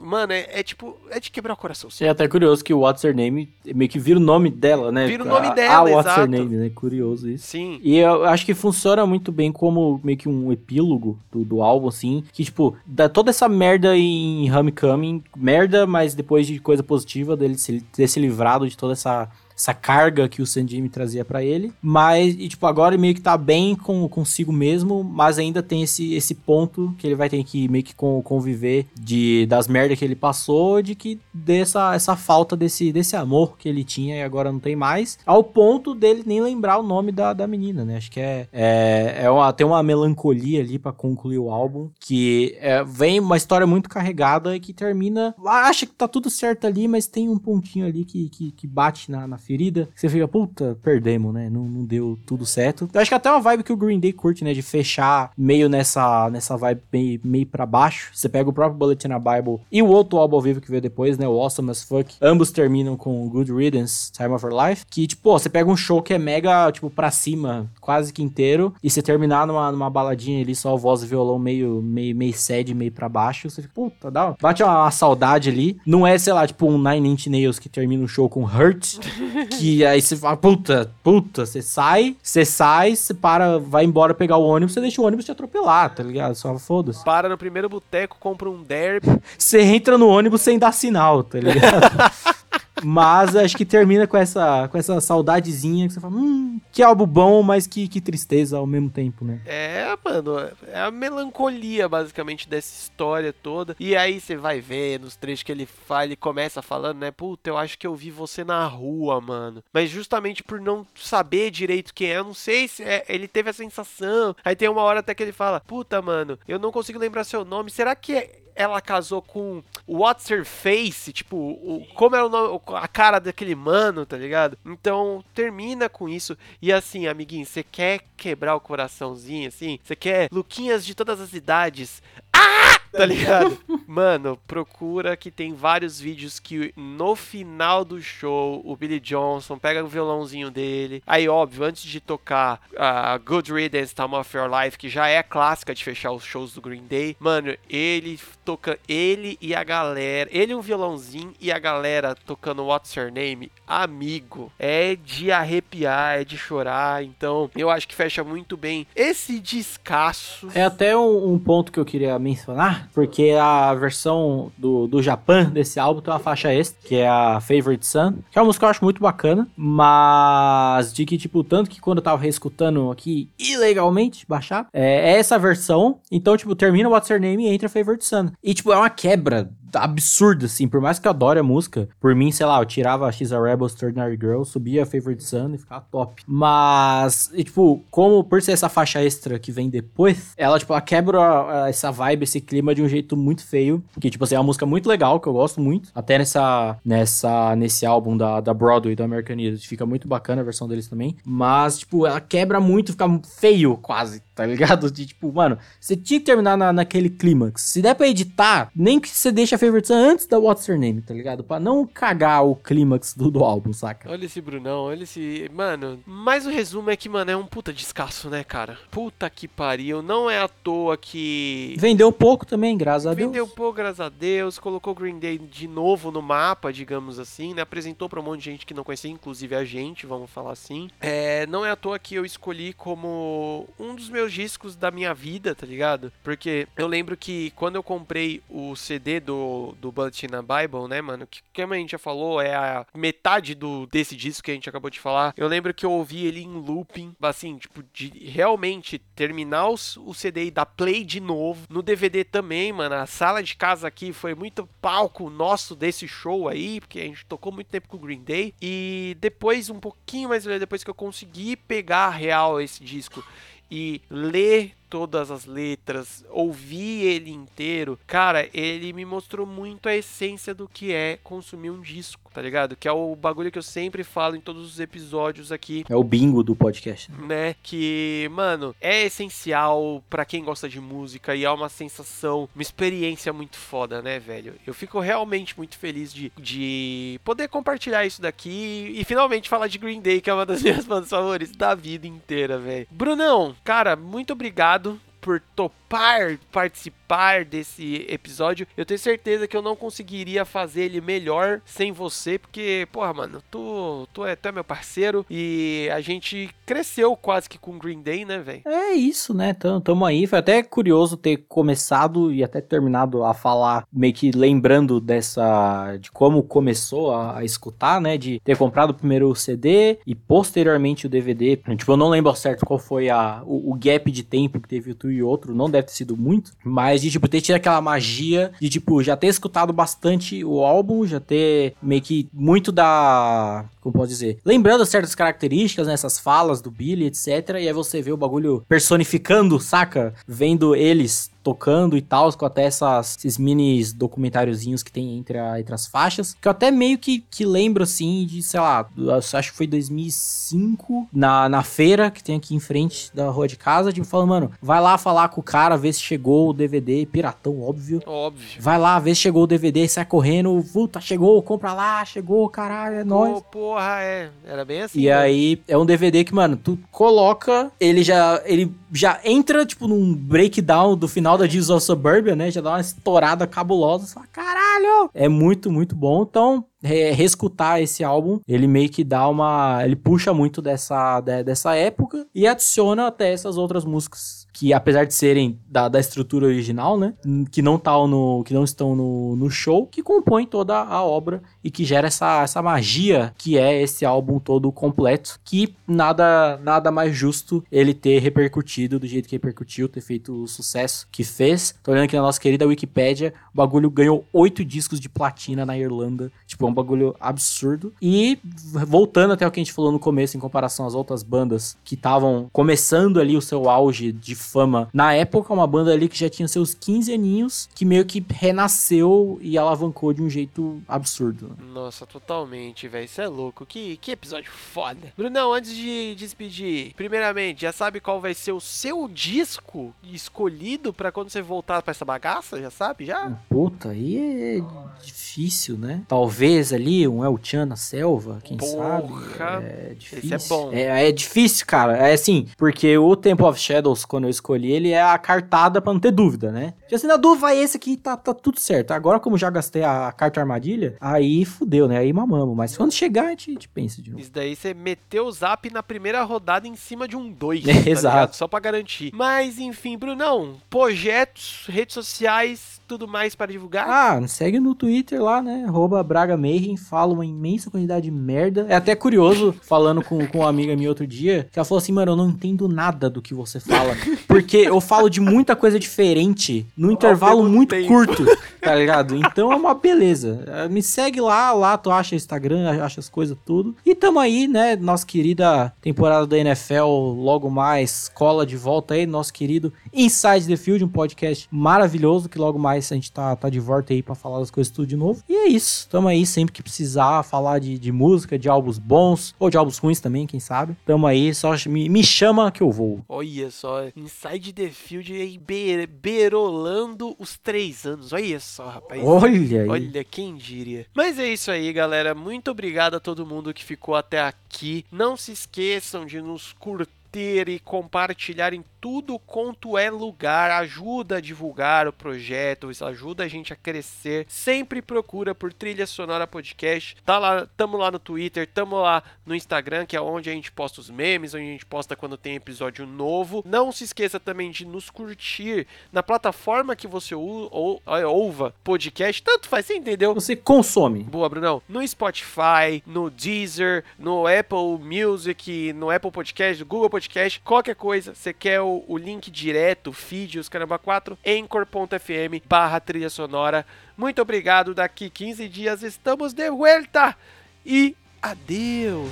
[0.00, 1.90] mano, é, é tipo, é de quebrar o coração.
[2.00, 5.06] É até curioso que o What's Her Name meio que vira o nome dela, né?
[5.06, 6.20] Vira o nome A- dela, Ah, What's exato.
[6.22, 6.70] Her Name, né?
[6.74, 7.46] Curioso isso.
[7.46, 7.78] Sim.
[7.82, 11.88] E eu acho que funciona muito bem como meio que um epílogo do, do álbum,
[11.88, 12.24] assim.
[12.32, 15.22] Que, tipo, dá toda essa merda em Homecoming.
[15.36, 19.28] Merda, mas depois de coisa positiva dele se, ter se livrado de toda essa,
[19.60, 21.70] essa carga que o San Jimmy trazia pra ele.
[21.82, 25.04] Mas, e, tipo, agora meio que tá bem com, consigo mesmo.
[25.04, 28.86] Mas ainda tem esse, esse ponto que ele vai ter que meio que con- conviver
[28.98, 30.80] de, das merdas que ele passou.
[30.80, 34.74] De que dessa essa falta desse, desse amor que ele tinha e agora não tem
[34.74, 35.18] mais.
[35.26, 37.98] Ao ponto dele nem lembrar o nome da, da menina, né?
[37.98, 41.90] Acho que é, é, é uma, tem uma melancolia ali pra concluir o álbum.
[42.00, 45.34] Que é, vem uma história muito carregada e que termina.
[45.46, 49.10] Acha que tá tudo certo ali, mas tem um pontinho ali que, que, que bate
[49.10, 49.88] na, na ferida.
[49.92, 51.50] Que você fica, puta, perdemos, né?
[51.50, 52.88] Não, não deu tudo certo.
[52.92, 54.52] Eu acho que até uma vibe que o Green Day curte, né?
[54.52, 58.10] De fechar meio nessa, nessa vibe meio, meio pra baixo.
[58.14, 60.70] Você pega o próprio Bullet in a Bible e o outro álbum ao vivo que
[60.70, 61.26] veio depois, né?
[61.26, 62.14] O Awesome as Fuck.
[62.22, 64.84] Ambos terminam com Good Riddance, Time of Our Life.
[64.88, 68.72] Que, tipo, você pega um show que é mega, tipo, pra cima, quase que inteiro.
[68.82, 72.72] E você terminar numa, numa baladinha ali, só voz e violão meio, meio, meio sad,
[72.72, 73.50] meio pra baixo.
[73.50, 75.80] Você fica, puta, dá, bate uma, uma saudade ali.
[75.84, 78.98] Não é, sei lá, tipo, um Nine Inch Nails que termina o show com Hurt.
[79.46, 84.36] que aí você fala, puta, puta, você sai, você sai, você para, vai embora pegar
[84.36, 86.34] o ônibus, você deixa o ônibus te atropelar, tá ligado?
[86.34, 87.04] Só foda-se.
[87.04, 89.08] Para no primeiro boteco, compra um derby.
[89.36, 92.12] Você entra no ônibus sem dar sinal, tá ligado?
[92.82, 97.06] Mas acho que termina com essa, com essa saudadezinha que você fala, hum, que álbum
[97.06, 99.40] bom, mas que, que tristeza ao mesmo tempo, né?
[99.44, 100.36] É, mano,
[100.68, 103.76] é a melancolia basicamente dessa história toda.
[103.78, 107.10] E aí você vai ver nos trechos que ele fala, ele começa falando, né?
[107.10, 109.62] Puta, eu acho que eu vi você na rua, mano.
[109.72, 113.50] Mas justamente por não saber direito quem é, eu não sei se é- ele teve
[113.50, 114.34] a sensação.
[114.44, 117.44] Aí tem uma hora até que ele fala, puta, mano, eu não consigo lembrar seu
[117.44, 117.70] nome.
[117.70, 118.39] Será que é.
[118.54, 123.54] Ela casou com What's Her Face, tipo, o, como é o nome, a cara daquele
[123.54, 124.58] mano, tá ligado?
[124.64, 126.36] Então, termina com isso.
[126.60, 129.78] E assim, amiguinho, você quer quebrar o coraçãozinho, assim?
[129.82, 132.02] Você quer Luquinhas de todas as idades?
[132.32, 132.59] Ah!
[132.92, 133.58] Tá ligado?
[133.86, 139.84] Mano, procura que tem vários vídeos que no final do show o Billy Johnson pega
[139.84, 141.02] o violãozinho dele.
[141.06, 145.22] Aí, óbvio, antes de tocar a Good Riddance Time of Your Life, que já é
[145.22, 150.28] clássica de fechar os shows do Green Day, mano, ele toca ele e a galera,
[150.32, 156.24] ele um violãozinho e a galera tocando What's Your Name, amigo, é de arrepiar, é
[156.24, 157.04] de chorar.
[157.04, 160.48] Então, eu acho que fecha muito bem esse descasso.
[160.54, 165.44] É até um, um ponto que eu queria mencionar, porque a versão do, do Japão
[165.50, 168.60] desse álbum tem uma faixa extra, que é a Favorite Sun, que é uma música
[168.60, 172.90] que eu acho muito bacana, mas de que, tipo, tanto que quando eu tava reescutando
[172.90, 177.68] aqui ilegalmente, baixar, é, é essa versão, então, tipo, termina What's Your Name e entra
[177.68, 178.30] Favorite Sun.
[178.42, 182.14] E, tipo, é uma quebra absurda, assim, por mais que eu adore a música, por
[182.14, 185.84] mim, sei lá, eu tirava She's a Rebel, Extraordinary Girl, subia Favorite Son e ficava
[185.90, 186.22] top.
[186.26, 190.80] Mas, e, tipo, como por ser essa faixa extra que vem depois, ela, tipo, ela
[190.80, 194.44] quebra essa vibe, esse clima de um jeito muito feio, que, tipo assim, é uma
[194.44, 198.94] música muito legal, que eu gosto muito, até nessa, nessa, nesse álbum da, da Broadway,
[198.94, 202.92] do American Idiot, fica muito bacana a versão deles também, mas, tipo, ela quebra muito,
[202.92, 203.06] fica
[203.38, 204.90] feio, quase, tá ligado?
[204.90, 208.98] De, tipo, mano, você tinha que terminar na, naquele clímax, se der pra editar, nem
[208.98, 211.44] que você deixe a Favorite Son antes da What's Your Name, tá ligado?
[211.44, 214.10] Pra não cagar o clímax do, do álbum, saca?
[214.10, 215.50] Olha esse Brunão, olha esse.
[215.52, 218.78] Mano, mas o resumo é que, mano, é um puta descasso, né, cara?
[218.90, 220.00] Puta que pariu.
[220.00, 221.74] Não é à toa que.
[221.78, 223.50] Vendeu pouco também, graças a Vendeu Deus.
[223.54, 224.58] pouco, graças a Deus.
[224.58, 227.60] Colocou Green Day de novo no mapa, digamos assim, né?
[227.60, 230.88] Apresentou pra um monte de gente que não conhecia, inclusive a gente, vamos falar assim.
[230.98, 235.12] É, não é à toa que eu escolhi como um dos meus discos da minha
[235.14, 236.12] vida, tá ligado?
[236.22, 240.88] Porque eu lembro que quando eu comprei o CD do, do Bullet in a Bible,
[240.88, 241.26] né, mano?
[241.26, 244.68] Que, como a gente já falou, é a metade do, desse disco que a gente
[244.68, 245.34] acabou de falar.
[245.36, 250.12] Eu lembro que eu ouvi ele em looping, assim, tipo, de realmente terminar os- o
[250.14, 251.66] CD e dar play de novo.
[251.68, 252.94] No DVD também, mano.
[252.94, 257.24] A sala de casa aqui foi muito palco nosso desse show aí, porque a gente
[257.26, 258.54] tocou muito tempo com o Green Day.
[258.60, 263.22] E depois, um pouquinho mais depois que eu consegui pegar real esse disco
[263.70, 270.52] e ler todas as letras, ouvir ele inteiro, cara, ele me mostrou muito a essência
[270.52, 272.76] do que é consumir um disco, tá ligado?
[272.76, 275.84] Que é o bagulho que eu sempre falo em todos os episódios aqui.
[275.88, 277.10] É o bingo do podcast.
[277.12, 282.62] Né, que, mano, é essencial pra quem gosta de música e é uma sensação, uma
[282.62, 284.54] experiência muito foda, né, velho?
[284.66, 289.78] Eu fico realmente muito feliz de, de poder compartilhar isso daqui e finalmente falar de
[289.78, 292.86] Green Day, que é uma das minhas bandas favoritas da vida inteira, velho.
[292.90, 298.66] Brunão, cara, muito obrigado por topar participar desse episódio.
[298.76, 303.42] Eu tenho certeza que eu não conseguiria fazer ele melhor sem você, porque, porra, mano,
[303.50, 308.00] tu, tu, é, tu é meu parceiro e a gente cresceu quase que com Green
[308.00, 308.62] Day, né, velho?
[308.64, 309.52] É isso, né?
[309.52, 310.26] Tamo, tamo aí.
[310.26, 315.96] Foi até curioso ter começado e até terminado a falar, meio que lembrando dessa.
[316.00, 318.16] de como começou a, a escutar, né?
[318.16, 321.56] De ter comprado primeiro o CD e posteriormente o DVD.
[321.56, 324.68] Tipo, eu não lembro ao certo qual foi a, o, o gap de tempo que
[324.68, 327.56] teve o tu e outro, não deve ter sido muito, mas de tipo ter tido
[327.56, 332.70] aquela magia de tipo já ter escutado bastante o álbum, já ter meio que muito
[332.70, 337.26] da como posso dizer, lembrando certas características nessas falas do Billy, etc.
[337.60, 340.14] E aí você vê o bagulho personificando, saca?
[340.26, 345.58] Vendo eles tocando e tal, com até essas, esses mini documentáriozinhos que tem entre, a-
[345.58, 348.86] entre as faixas, que eu até meio que, que lembro, assim, de, sei lá,
[349.34, 353.56] acho que foi 2005, na, na feira que tem aqui em frente da rua de
[353.56, 357.06] casa, tipo, falando, mano, vai lá falar com o cara, ver se chegou o DVD,
[357.06, 358.02] piratão, óbvio.
[358.06, 358.60] Óbvio.
[358.60, 362.96] Vai lá, vê se chegou o DVD, sai correndo, puta, chegou, compra lá, chegou, caralho,
[362.96, 363.42] é nóis.
[363.50, 364.30] Pô, porra, é.
[364.44, 365.00] Era bem assim.
[365.00, 365.14] E né?
[365.14, 370.14] aí é um DVD que, mano, tu coloca, ele já ele já entra tipo num
[370.14, 372.50] breakdown do final da Jesus of Suburbia, né?
[372.50, 375.10] Já dá uma estourada cabulosa, você fala, caralho!
[375.14, 376.22] É muito, muito bom.
[376.28, 381.44] Então, re- reescutar esse álbum, ele meio que dá uma, ele puxa muito dessa de-
[381.44, 386.44] dessa época e adiciona até essas outras músicas que apesar de serem da, da estrutura
[386.46, 387.14] original, né,
[387.50, 391.40] que não tá no que não estão no, no show, que compõem toda a obra
[391.62, 396.90] e que gera essa, essa magia que é esse álbum todo completo, que nada nada
[396.90, 401.24] mais justo ele ter repercutido repercutido do jeito que repercutiu, ter feito o sucesso que
[401.24, 401.74] fez.
[401.82, 405.76] Tô olhando aqui na nossa querida Wikipédia, o bagulho ganhou oito discos de platina na
[405.76, 406.30] Irlanda.
[406.46, 407.92] Tipo, é um bagulho absurdo.
[408.00, 408.38] E
[408.86, 411.94] voltando até o que a gente falou no começo, em comparação às outras bandas que
[411.94, 416.30] estavam começando ali o seu auge de fama na época, uma banda ali que já
[416.30, 421.56] tinha seus 15 aninhos, que meio que renasceu e alavancou de um jeito absurdo.
[421.72, 423.04] Nossa, totalmente, velho.
[423.04, 423.66] Isso é louco.
[423.66, 425.12] Que, que episódio foda.
[425.16, 431.10] Brunão, antes de despedir, primeiramente, já sabe qual vai ser o seu disco escolhido pra
[431.10, 432.60] quando você voltar pra essa bagaça?
[432.60, 433.04] Já sabe?
[433.04, 433.30] Já?
[433.48, 436.02] Puta, aí é difícil, né?
[436.06, 439.02] Talvez ali um El Chan na selva, quem Porra,
[439.36, 439.64] sabe?
[439.64, 440.36] É difícil.
[440.36, 440.72] esse é bom.
[440.72, 441.96] É, é difícil, cara.
[441.96, 445.92] É assim, porque o Temple of Shadows, quando eu escolhi, ele é a cartada pra
[445.92, 446.74] não ter dúvida, né?
[446.88, 448.92] Já assim, na dúvida, vai esse aqui, tá, tá tudo certo.
[448.92, 451.98] Agora, como já gastei a carta armadilha, aí fudeu, né?
[451.98, 452.56] Aí mamamos.
[452.56, 454.22] Mas quando chegar, a gente, a gente pensa de novo.
[454.22, 457.66] Isso daí você meteu o zap na primeira rodada em cima de um 2.
[457.66, 458.36] É, exato.
[458.36, 459.10] Só pra garantir.
[459.14, 463.86] Mas enfim, Brunão, projetos, redes sociais, tudo mais para divulgar?
[463.88, 465.64] Ah, me segue no Twitter lá, né?
[465.66, 468.66] Arroba Braga Mayhem, fala uma imensa quantidade de merda.
[468.68, 471.92] É até curioso, falando com, com uma amiga minha outro dia, que ela falou assim,
[471.92, 473.96] mano, eu não entendo nada do que você fala.
[474.26, 477.88] Porque eu falo de muita coisa diferente num intervalo muito tempo.
[477.88, 478.24] curto,
[478.60, 479.16] tá ligado?
[479.16, 480.44] Então é uma beleza.
[480.46, 483.74] Eh, Me segue lá, lá tu acha Instagram, acha as coisas tudo.
[483.86, 484.74] E tamo aí, né?
[484.76, 490.56] Nossa querida temporada da NFL, logo mais, cola de volta aí, nosso querido Inside the
[490.56, 494.14] Field, um podcast maravilhoso que logo mais a gente tá, tá de volta aí pra
[494.14, 495.22] falar das coisas tudo de novo.
[495.28, 499.34] E é isso, tamo aí sempre que precisar falar de, de música, de álbuns bons,
[499.38, 500.76] ou de álbuns ruins também, quem sabe.
[500.84, 503.04] Tamo aí, só me, me chama que eu vou.
[503.08, 508.12] Olha só, Inside the Field aí be berolando os três anos.
[508.12, 509.02] Olha só, rapaz.
[509.04, 509.68] Olha aí.
[509.68, 510.86] Olha, quem diria.
[510.94, 512.14] Mas é isso aí, galera.
[512.14, 514.84] Muito obrigado a todo mundo que ficou até aqui.
[514.90, 520.50] Não se esqueçam de nos curtir e compartilhar em tudo quanto é lugar.
[520.50, 524.24] Ajuda a divulgar o projeto, isso ajuda a gente a crescer.
[524.28, 526.96] Sempre procura por Trilha Sonora Podcast.
[527.04, 530.50] Tá lá, tamo lá no Twitter, tamo lá no Instagram, que é onde a gente
[530.50, 533.42] posta os memes, onde a gente posta quando tem episódio novo.
[533.44, 539.22] Não se esqueça também de nos curtir na plataforma que você ou, ou, ouva podcast.
[539.22, 540.14] Tanto faz, você entendeu?
[540.14, 541.02] Você consome.
[541.02, 541.62] Boa, Brunão.
[541.68, 546.99] No Spotify, no Deezer, no Apple Music, no Apple Podcast, no Google Podcast,
[547.42, 553.10] qualquer coisa, você quer o, o link direto, feed, os caramba 4, anchor.fm barra trilha
[553.10, 553.64] sonora.
[553.96, 557.16] Muito obrigado, daqui 15 dias estamos de volta
[557.64, 559.10] e adeus!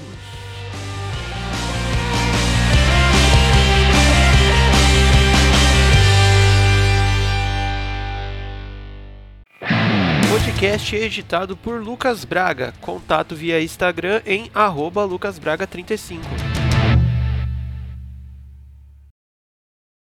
[10.30, 12.72] Podcast editado por Lucas Braga.
[12.80, 16.57] Contato via Instagram em arroba lucasbraga35.